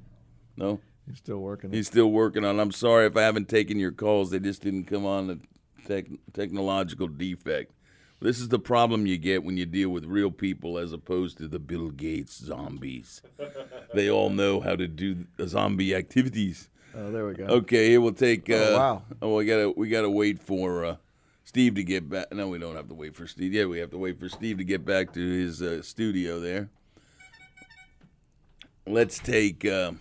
[0.58, 0.80] No.
[1.08, 1.72] He's still working.
[1.72, 2.60] He's still working on.
[2.60, 2.62] it.
[2.62, 4.30] I'm sorry if I haven't taken your calls.
[4.30, 5.40] They just didn't come on the
[5.88, 7.74] tech, technological defect.
[8.22, 11.48] This is the problem you get when you deal with real people as opposed to
[11.48, 13.22] the Bill Gates zombies.
[13.94, 16.70] they all know how to do zombie activities.
[16.96, 17.46] Oh, there we go.
[17.46, 18.50] Okay, here we'll take.
[18.50, 19.02] Uh, Oh, wow.
[19.22, 20.96] Oh, we gotta we gotta wait for uh,
[21.46, 22.32] Steve to get back.
[22.34, 23.54] No, we don't have to wait for Steve.
[23.54, 26.70] Yeah, we have to wait for Steve to get back to his uh, studio there.
[28.86, 29.92] Let's take uh,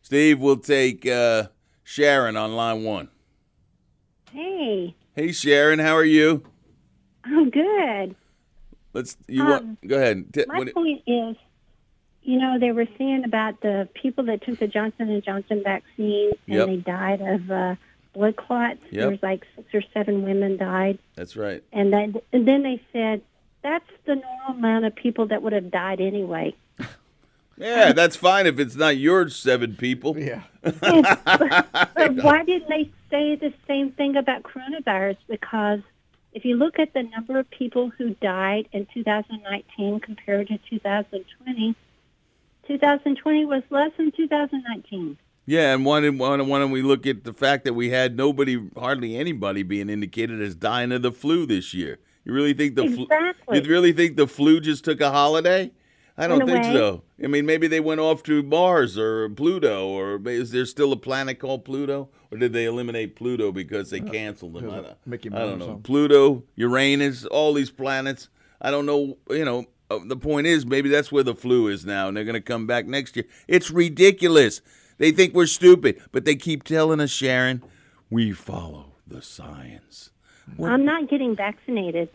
[0.00, 0.38] Steve.
[0.40, 1.48] We'll take uh,
[1.84, 3.08] Sharon on line one.
[4.32, 6.44] Hey, Hey, Sharon, how are you?
[7.26, 8.14] I'm good.
[8.92, 10.32] Let's you Um, want go ahead.
[10.32, 11.36] T- My what- point is,
[12.22, 16.32] you know, they were saying about the people that took the Johnson and Johnson vaccine
[16.46, 16.66] and Yep.
[16.66, 17.74] they died of uh,
[18.14, 18.80] blood clots.
[18.90, 18.92] Yep.
[18.92, 21.62] There was like six or seven women died, That's right.
[21.72, 23.20] and then and then they said
[23.62, 26.54] that's the normal amount of people that would have died anyway.
[27.58, 30.18] Yeah, that's fine if it's not your seven people.
[30.18, 30.42] Yeah.
[30.62, 35.16] But why didn't they say the same thing about coronavirus?
[35.26, 35.80] Because
[36.36, 41.74] if you look at the number of people who died in 2019 compared to 2020,
[42.68, 45.16] 2020 was less than 2019.
[45.46, 48.62] Yeah, and why don't why don't we look at the fact that we had nobody,
[48.76, 52.00] hardly anybody, being indicated as dying of the flu this year?
[52.26, 53.34] You really think the Exactly.
[53.46, 53.56] flu?
[53.60, 55.70] You really think the flu just took a holiday?
[56.18, 56.72] I don't think way.
[56.72, 57.02] so.
[57.22, 60.96] I mean, maybe they went off to Mars or Pluto, or is there still a
[60.96, 64.70] planet called Pluto, or did they eliminate Pluto because they canceled them?
[64.70, 65.80] I don't, Mickey I don't know.
[65.82, 68.28] Pluto, Uranus, all these planets.
[68.60, 69.18] I don't know.
[69.28, 72.24] You know, uh, the point is maybe that's where the flu is now, and they're
[72.24, 73.26] going to come back next year.
[73.46, 74.62] It's ridiculous.
[74.98, 77.62] They think we're stupid, but they keep telling us, Sharon,
[78.08, 80.10] We follow the science.
[80.56, 82.08] What- I'm not getting vaccinated.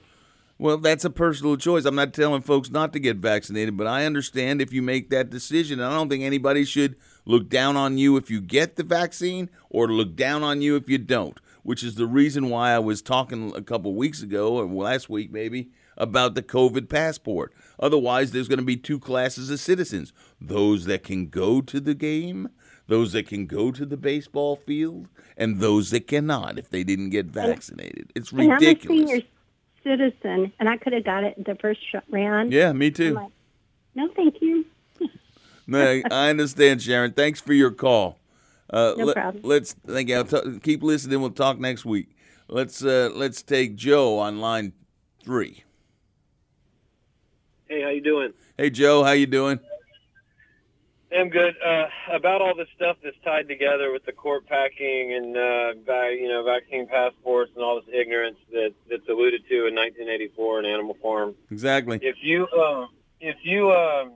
[0.62, 1.86] Well, that's a personal choice.
[1.86, 5.32] I'm not telling folks not to get vaccinated, but I understand if you make that
[5.32, 5.82] decision.
[5.82, 9.88] I don't think anybody should look down on you if you get the vaccine or
[9.88, 13.52] look down on you if you don't, which is the reason why I was talking
[13.56, 17.52] a couple weeks ago or last week maybe about the COVID passport.
[17.80, 21.96] Otherwise, there's going to be two classes of citizens those that can go to the
[21.96, 22.50] game,
[22.86, 27.10] those that can go to the baseball field, and those that cannot if they didn't
[27.10, 28.12] get vaccinated.
[28.14, 29.24] It's ridiculous.
[29.84, 31.80] Senior citizen, and I could have got it the first
[32.10, 32.52] round.
[32.52, 33.16] Yeah, me too.
[33.16, 33.32] Like,
[33.96, 34.66] no, thank you.
[35.68, 37.14] No, I understand, Sharon.
[37.14, 38.18] Thanks for your call.
[38.70, 39.44] Uh, No problem.
[39.46, 40.16] Let's thank you.
[40.18, 41.22] I'll t- keep listening.
[41.22, 42.10] We'll talk next week.
[42.50, 44.74] Let's uh, let's take Joe on line
[45.24, 45.64] three.
[47.70, 48.34] Hey, how you doing?
[48.58, 49.60] Hey, Joe, how you doing?
[51.18, 51.56] I'm good.
[51.66, 56.16] Uh, about all this stuff that's tied together with the court packing and uh, va-
[56.18, 60.66] you know vaccine passports and all this ignorance that that's alluded to in 1984 in
[60.66, 61.36] Animal Farm.
[61.50, 62.00] Exactly.
[62.02, 62.88] If you uh,
[63.20, 64.14] if you um,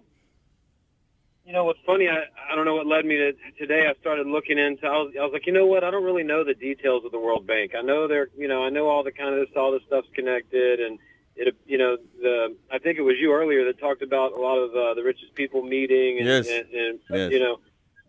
[1.45, 3.87] you know what's funny, I I don't know what led me to today.
[3.87, 4.87] I started looking into.
[4.87, 5.83] I was I was like, you know what?
[5.83, 7.73] I don't really know the details of the World Bank.
[7.77, 10.09] I know they're you know I know all the kind of this all this stuff's
[10.13, 10.99] connected and.
[11.37, 14.57] It, you know, the I think it was you earlier that talked about a lot
[14.57, 16.47] of uh, the richest people meeting and, Yes.
[16.47, 17.31] and, and Yes.
[17.31, 17.59] you know,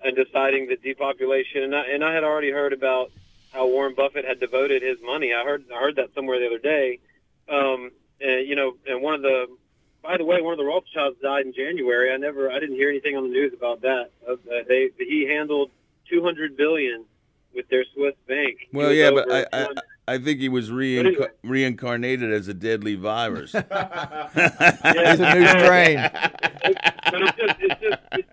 [0.04, 1.64] and deciding the depopulation.
[1.64, 3.10] And I, and I had already heard about
[3.52, 5.32] how Warren Buffett had devoted his money.
[5.34, 7.00] I heard I heard that somewhere the other day.
[7.48, 9.46] Um, and, you know, and one of the
[10.02, 12.12] by the way, one of the Rothschilds died in January.
[12.12, 14.10] I never I didn't hear anything on the news about that.
[14.28, 14.36] Uh,
[14.68, 15.72] they he handled
[16.08, 17.04] 200 billion
[17.52, 18.68] with their Swiss bank.
[18.72, 19.78] Well, yeah, but I, I 200
[20.08, 23.52] I think he was reinca- reincarnated as a deadly virus.
[23.52, 26.10] He's a new strain.
[26.12, 28.28] but it's just, it's just, it's,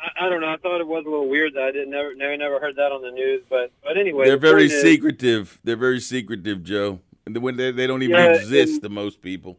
[0.00, 0.48] I, I don't know.
[0.52, 2.92] I thought it was a little weird that I didn't never, never, never heard that
[2.92, 3.42] on the news.
[3.50, 5.60] But, but anyway, They're the very point is- secretive.
[5.64, 7.00] They're very secretive, Joe.
[7.26, 9.58] And when they, they don't even Yeah, exist and- to most people.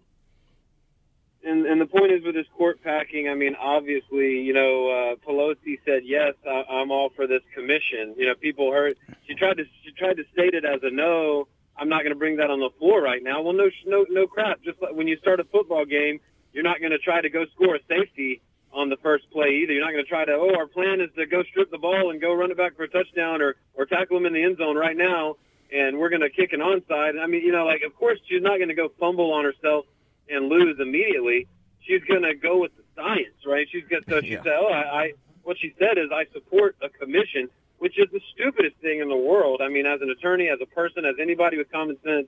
[1.46, 3.30] And, and the point is with this court packing.
[3.30, 8.16] I mean, obviously, you know, uh, Pelosi said yes, I, I'm all for this commission.
[8.18, 11.48] You know, people heard she tried to she tried to state it as a no.
[11.78, 13.42] I'm not going to bring that on the floor right now.
[13.44, 14.64] Well, no, no, no crap.
[14.64, 16.20] Just like when you start a football game,
[16.52, 18.42] you're not going to try to go score a safety
[18.74, 19.74] on the first play either.
[19.74, 20.32] You're not going to try to.
[20.32, 22.84] Oh, our plan is to go strip the ball and go run it back for
[22.84, 25.36] a touchdown, or or tackle him in the end zone right now,
[25.72, 27.22] and we're going to kick an onside.
[27.22, 29.86] I mean, you know, like of course she's not going to go fumble on herself
[30.30, 31.48] and lose immediately.
[31.82, 33.68] She's going to go with the science, right?
[33.72, 34.44] She's going to so she Yeah.
[34.44, 35.14] said, "Oh, I, I."
[35.44, 39.16] What she said is, "I support a commission," which is the stupidest thing in the
[39.18, 39.62] world.
[39.62, 42.28] I mean, as an attorney, as a person, as anybody with common sense,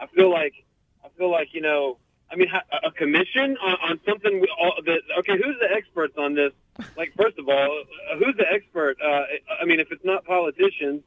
[0.00, 0.54] I feel like,
[1.04, 1.98] I feel like you know,
[2.32, 2.48] I mean,
[2.82, 4.40] a commission on, on something.
[4.40, 6.52] We all, that, okay, who's the experts on this?
[6.96, 8.96] Like, first of all, uh, who's the expert?
[9.04, 9.24] Uh,
[9.60, 11.02] I mean, if it's not politicians,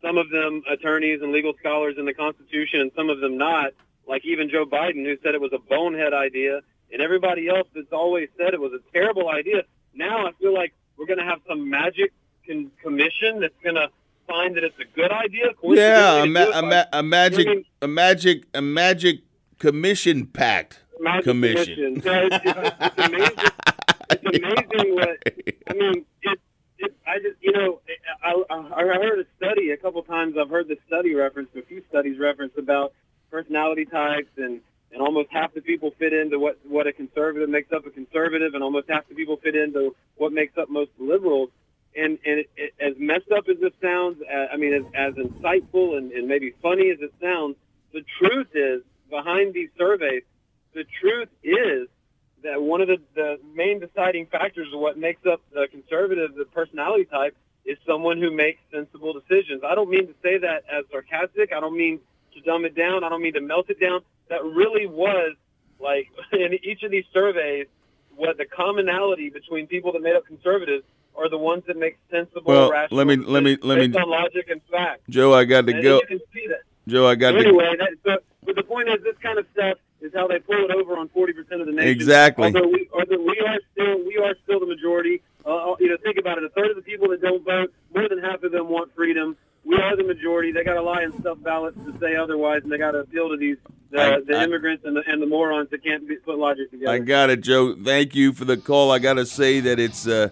[0.00, 3.72] some of them attorneys and legal scholars in the Constitution, and some of them not.
[4.06, 6.60] Like even Joe Biden, who said it was a bonehead idea,
[6.92, 9.62] and everybody else that's always said it was a terrible idea.
[9.94, 12.12] Now I feel like we're going to have some magic
[12.46, 13.88] con- commission that's going to
[14.26, 15.46] find that it's a good idea.
[15.62, 17.48] Yeah, a, ma- to do it a, ma- a magic,
[17.80, 19.20] a magic, a magic
[19.58, 22.00] commission pact magic commission.
[22.00, 22.02] commission.
[22.02, 23.50] So it's, it's, it's amazing.
[24.10, 24.38] It's
[24.72, 25.08] amazing what
[25.68, 26.04] I mean.
[26.22, 26.40] It,
[26.78, 27.80] it, I just, you know,
[28.24, 30.36] I, I, I heard a study a couple times.
[30.40, 32.92] I've heard the study referenced, a few studies referenced about
[33.32, 34.60] personality types, and
[34.92, 38.54] and almost half the people fit into what what a conservative makes up a conservative,
[38.54, 41.50] and almost half the people fit into what makes up most liberals.
[41.96, 45.14] And and it, it, as messed up as this sounds, uh, I mean, as, as
[45.14, 47.56] insightful and, and maybe funny as it sounds,
[47.92, 50.22] the truth is behind these surveys,
[50.74, 51.88] the truth is
[52.42, 56.44] that one of the, the main deciding factors of what makes up the conservative, the
[56.46, 59.62] personality type, is someone who makes sensible decisions.
[59.64, 61.52] I don't mean to say that as sarcastic.
[61.52, 62.00] I don't mean
[62.34, 63.04] to dumb it down.
[63.04, 64.00] I don't mean to melt it down.
[64.28, 65.34] That really was
[65.80, 67.66] like in each of these surveys,
[68.16, 70.84] what the commonality between people that made up conservatives
[71.16, 73.98] are the ones that make sensible, Well, rational let me- let me- let me- based
[73.98, 75.02] on logic and fact.
[75.10, 75.96] Joe, I got to And go.
[76.00, 76.62] You can see that.
[76.88, 77.38] Joe, I got to.
[77.38, 80.56] anyway, that, so, but the point is, this kind of stuff is how they pull
[80.64, 81.90] it over on forty percent of the nation.
[81.90, 82.46] Exactly.
[82.46, 85.20] Although we, although we are still, we are still the majority.
[85.46, 86.44] Uh, you know, think about it.
[86.44, 89.36] A third of the people that don't vote, more than half of them want freedom.
[89.64, 90.52] We are the majority.
[90.52, 93.28] They got to lie and stuff ballots to say otherwise, and they got to appeal
[93.30, 93.56] to these
[93.96, 96.70] uh, I- the I- immigrants and the, and the morons that can't be, put logic
[96.70, 96.90] together.
[96.92, 97.74] I got it, Joe.
[97.74, 98.90] Thank you for the call.
[98.90, 100.30] I got to say that it's uh,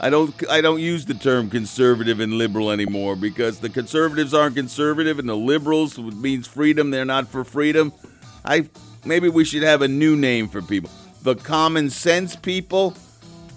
[0.00, 4.56] I don't I don't use the term conservative and liberal anymore because the conservatives aren't
[4.56, 6.90] conservative and the liberals means freedom.
[6.90, 7.92] They're not for freedom.
[8.44, 8.68] I
[9.04, 10.90] maybe we should have a new name for people:
[11.22, 12.96] the common sense people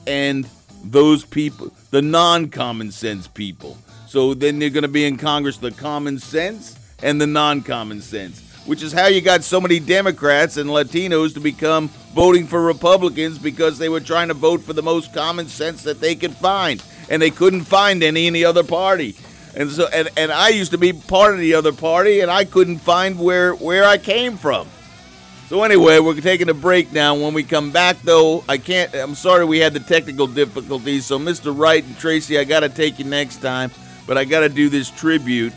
[0.07, 0.49] and
[0.83, 3.77] those people, the non-common sense people.
[4.11, 8.01] So then they're going to be in Congress the common sense and the non common
[8.01, 12.61] sense, which is how you got so many Democrats and Latinos to become voting for
[12.61, 16.35] Republicans because they were trying to vote for the most common sense that they could
[16.35, 16.83] find.
[17.09, 19.15] And they couldn't find any in the other party.
[19.55, 22.43] And so and, and I used to be part of the other party and I
[22.43, 24.67] couldn't find where where I came from.
[25.47, 27.15] So anyway, we're taking a break now.
[27.15, 31.05] When we come back though, I can't I'm sorry we had the technical difficulties.
[31.05, 31.57] So Mr.
[31.57, 33.71] Wright and Tracy, I got to take you next time,
[34.11, 35.53] but I got to do this tribute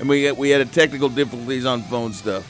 [0.00, 2.44] and we we had a technical difficulties on phone stuff.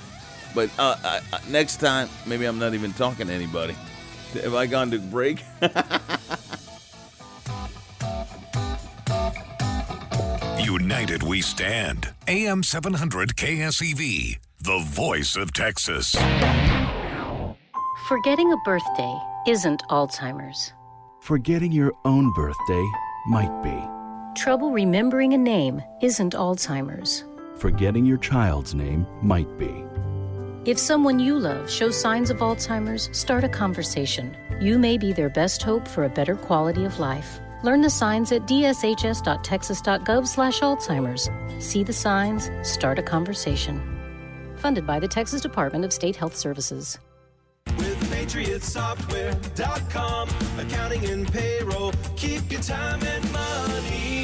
[0.55, 3.77] But uh, uh, uh, next time, maybe I'm not even talking to anybody.
[4.43, 5.45] Have I gone to break?
[10.59, 12.15] United we stand.
[12.29, 16.15] AM 700 KSEV, the voice of Texas.
[18.09, 20.73] Forgetting a birthday isn't Alzheimer's.
[21.21, 22.91] Forgetting your own birthday
[23.27, 24.02] might be.
[24.35, 27.25] Trouble remembering a name isn't Alzheimer's.
[27.57, 29.85] Forgetting your child's name might be.
[30.65, 34.35] If someone you love shows signs of Alzheimer's, start a conversation.
[34.59, 37.41] You may be their best hope for a better quality of life.
[37.63, 41.29] Learn the signs at dshs.texas.gov slash Alzheimer's.
[41.65, 43.83] See the signs, start a conversation.
[44.57, 46.99] Funded by the Texas Department of State Health Services.
[47.77, 50.29] With PatriotSoftware.com,
[50.59, 54.22] accounting and payroll, keep your time and money.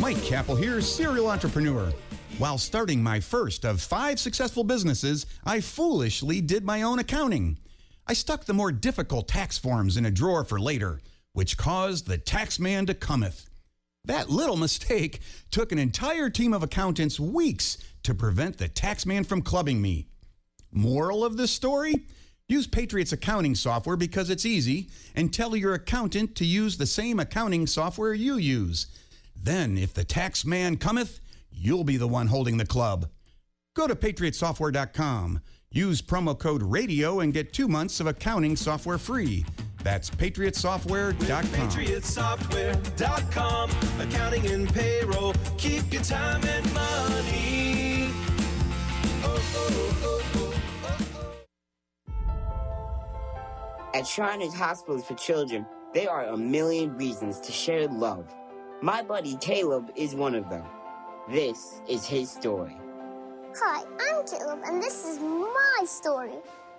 [0.00, 1.92] Mike Kappel here, serial entrepreneur.
[2.38, 7.58] While starting my first of five successful businesses, I foolishly did my own accounting.
[8.06, 11.02] I stuck the more difficult tax forms in a drawer for later
[11.34, 13.50] which caused the tax man to cometh.
[14.06, 15.20] That little mistake
[15.50, 20.08] took an entire team of accountants weeks to prevent the tax man from clubbing me.
[20.72, 22.06] Moral of this story?
[22.48, 27.20] Use Patriot's accounting software because it's easy and tell your accountant to use the same
[27.20, 28.86] accounting software you use.
[29.42, 31.20] Then, if the tax man cometh,
[31.50, 33.08] you'll be the one holding the club.
[33.74, 35.40] Go to patriotsoftware.com.
[35.72, 39.46] Use promo code RADIO and get two months of accounting software free.
[39.82, 41.44] That's patriotsoftware.com.
[41.44, 43.70] patriotsoftware.com.
[44.00, 45.32] Accounting and payroll.
[45.56, 48.10] Keep your time and money.
[49.22, 50.52] Oh, oh, oh,
[53.94, 58.32] At Shriners Hospitals for Children, there are a million reasons to share love.
[58.82, 60.64] My buddy Caleb is one of them.
[61.28, 62.78] This is his story.
[63.56, 66.32] Hi, I'm Caleb, and this is my story.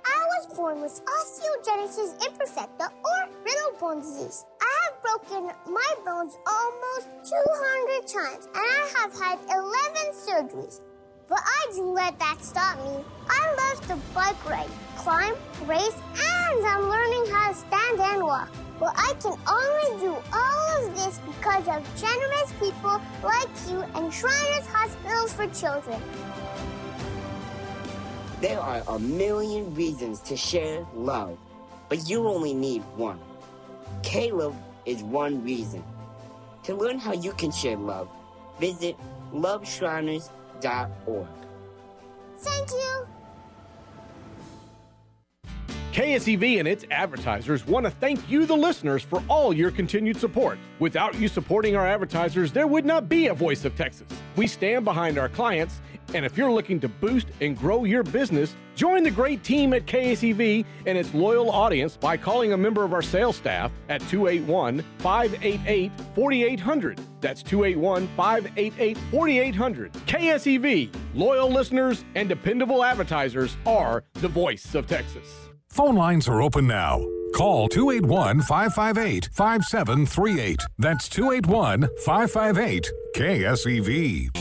[0.04, 4.46] I was born with osteogenesis imperfecta or brittle bone disease.
[4.60, 9.70] I have broken my bones almost 200 times and I have had 11
[10.16, 10.82] surgeries.
[11.30, 13.06] But I didn't let that stop me.
[13.30, 15.36] I love to bike ride, climb,
[15.68, 18.50] race, and I'm learning how to stand and walk.
[18.82, 24.12] But I can only do all of this because of generous people like you and
[24.12, 26.02] Shriners Hospitals for Children.
[28.42, 31.38] There are a million reasons to share love,
[31.90, 33.20] but you only need one.
[34.02, 34.56] Caleb
[34.88, 35.84] is one reason.
[36.64, 38.10] To learn how you can share love,
[38.60, 38.98] visit
[39.32, 41.28] loveshriners.org.
[42.40, 43.11] Thank you.
[45.92, 50.58] KSEV and its advertisers want to thank you, the listeners, for all your continued support.
[50.80, 54.08] Without you supporting our advertisers, there would not be a Voice of Texas.
[54.38, 55.82] We stand behind our clients,
[56.14, 59.86] and if you're looking to boost and grow your business, join the great team at
[59.86, 64.86] KSEV and its loyal audience by calling a member of our sales staff at 281
[65.00, 67.02] 588 4800.
[67.20, 69.92] That's 281 588 4800.
[69.92, 75.51] KSEV, loyal listeners and dependable advertisers are the voice of Texas.
[75.72, 77.00] Phone lines are open now.
[77.34, 80.60] Call 281 558 5738.
[80.78, 84.38] That's 281 558 KSEV.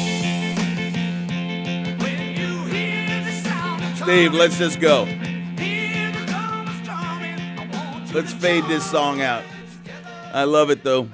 [3.97, 5.05] Steve, let's just go.
[8.13, 9.45] Let's fade this song out.
[10.33, 11.09] I love it though.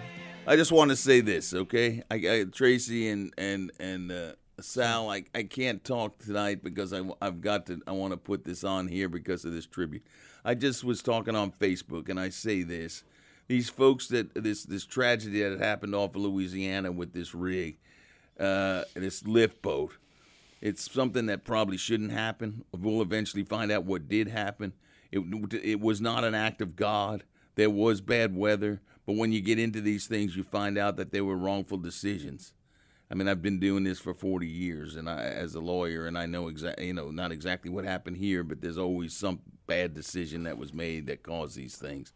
[0.47, 2.03] I just want to say this, okay?
[2.11, 7.03] I, I Tracy and and and uh, Sal, I, I can't talk tonight because I,
[7.21, 7.81] I've got to.
[7.87, 10.03] I want to put this on here because of this tribute.
[10.45, 13.05] I just was talking on Facebook, and I say this:
[13.49, 17.77] these folks that this this tragedy that happened off of Louisiana with this rig,
[18.41, 19.99] uh, this lift boat.
[20.63, 22.65] It's something that probably shouldn't happen.
[22.73, 24.73] We'll eventually find out what did happen.
[25.13, 25.21] It
[25.63, 27.25] it was not an act of God.
[27.57, 31.13] There was bad weather, but when you get into these things, you find out that
[31.13, 32.55] there were wrongful decisions.
[33.11, 36.19] I mean, I've been doing this for 40 years, and I, as a lawyer, and
[36.19, 39.95] I know exactly, you know, not exactly what happened here, but there's always some bad
[39.95, 42.13] decision that was made that caused these things.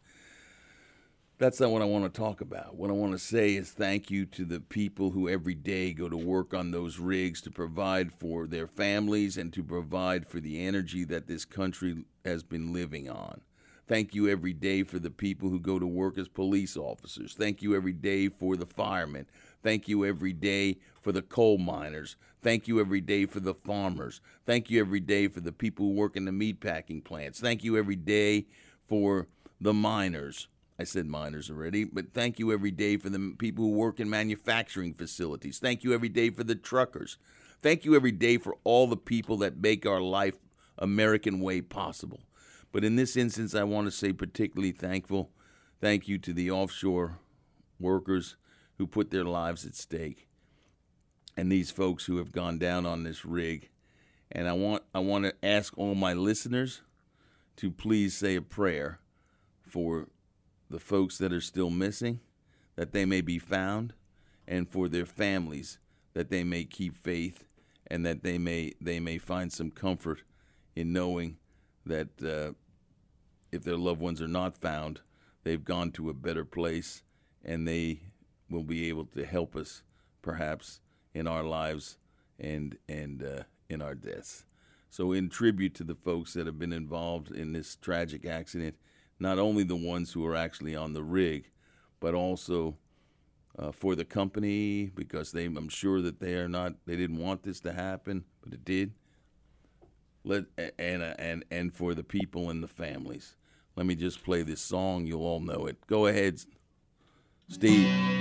[1.38, 2.76] that's not what I want to talk about.
[2.76, 6.08] What I want to say is thank you to the people who every day go
[6.08, 10.66] to work on those rigs to provide for their families and to provide for the
[10.66, 13.40] energy that this country has been living on.
[13.88, 17.34] Thank you every day for the people who go to work as police officers.
[17.34, 19.26] Thank you every day for the firemen.
[19.62, 22.16] Thank you every day for the coal miners.
[22.42, 24.20] Thank you every day for the farmers.
[24.46, 27.40] Thank you every day for the people who work in the meatpacking plants.
[27.40, 28.46] Thank you every day
[28.86, 29.28] for
[29.60, 30.48] the miners.
[30.78, 34.08] I said miners already, but thank you every day for the people who work in
[34.08, 35.58] manufacturing facilities.
[35.58, 37.18] Thank you every day for the truckers.
[37.60, 40.36] Thank you every day for all the people that make our life
[40.78, 42.20] American way possible.
[42.72, 45.30] But in this instance, I want to say particularly thankful.
[45.82, 47.18] Thank you to the offshore
[47.78, 48.36] workers
[48.80, 50.26] who put their lives at stake
[51.36, 53.68] and these folks who have gone down on this rig.
[54.32, 56.80] And I want I want to ask all my listeners
[57.56, 58.98] to please say a prayer
[59.60, 60.08] for
[60.70, 62.20] the folks that are still missing,
[62.76, 63.92] that they may be found,
[64.48, 65.78] and for their families
[66.14, 67.44] that they may keep faith
[67.86, 70.22] and that they may they may find some comfort
[70.74, 71.36] in knowing
[71.84, 72.54] that uh,
[73.52, 75.02] if their loved ones are not found,
[75.44, 77.02] they've gone to a better place
[77.44, 78.09] and they
[78.50, 79.82] will be able to help us
[80.22, 80.80] perhaps
[81.14, 81.98] in our lives
[82.38, 84.44] and and uh, in our deaths.
[84.90, 88.74] So, in tribute to the folks that have been involved in this tragic accident,
[89.20, 91.50] not only the ones who are actually on the rig,
[92.00, 92.76] but also
[93.58, 97.42] uh, for the company because they, I'm sure that they are not, they didn't want
[97.42, 98.92] this to happen, but it did.
[100.24, 100.44] Let
[100.78, 103.36] and and and for the people and the families.
[103.74, 105.06] Let me just play this song.
[105.06, 105.78] You'll all know it.
[105.86, 106.40] Go ahead,
[107.48, 108.19] Steve.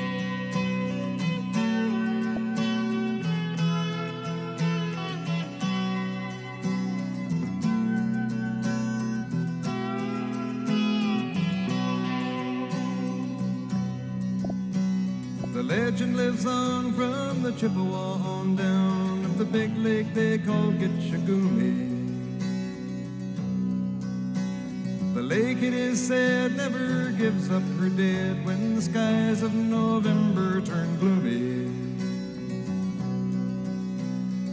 [19.83, 21.87] Lake they call Gitche Gumee.
[25.13, 30.59] The lake, it is said, never gives up her dead when the skies of November
[30.59, 31.71] turn gloomy.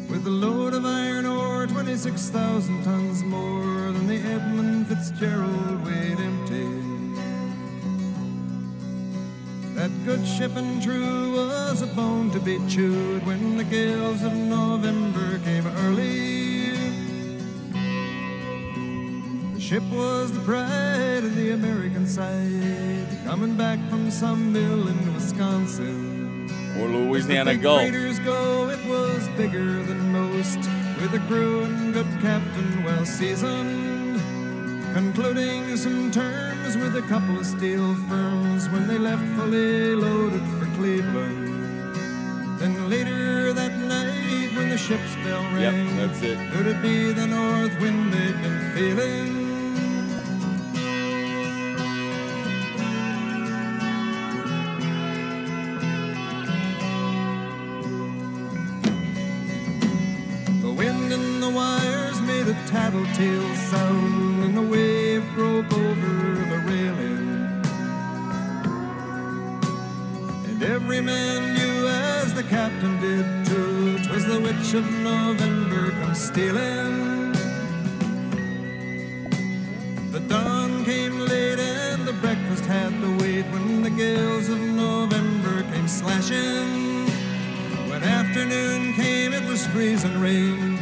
[0.09, 5.76] With a load of iron ore, 26,000 tons more than the Edmund Fitzgerald
[10.07, 15.41] good ship and true was a bone to be chewed when the gales of November
[15.41, 16.71] came early.
[19.55, 25.13] The ship was the pride of the American side, coming back from some mill in
[25.13, 26.49] Wisconsin.
[26.79, 27.91] Or Louisiana Gulf.
[28.25, 30.59] go, it was bigger than most,
[31.01, 34.06] with a crew and good captain well seasoned.
[34.97, 40.65] Concluding some terms with a couple of steel firms when they left fully loaded for
[40.79, 41.53] Cleveland.
[42.59, 46.39] Then later that night when the ship's bell Yep, rang, that's it.
[46.51, 49.47] could it be the north wind they'd been feeling?
[60.63, 63.86] The wind in the wires made a tattletale sound,
[74.67, 77.33] witch of November come stealing.
[80.11, 85.63] The dawn came late, and the breakfast had to wait when the gales of November
[85.73, 87.07] came slashing.
[87.89, 90.79] When afternoon came, it was freezing rain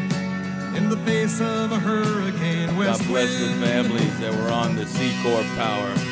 [0.76, 2.68] in the face of a hurricane.
[2.68, 6.03] God West bless the families that were on the Sea Corps Power.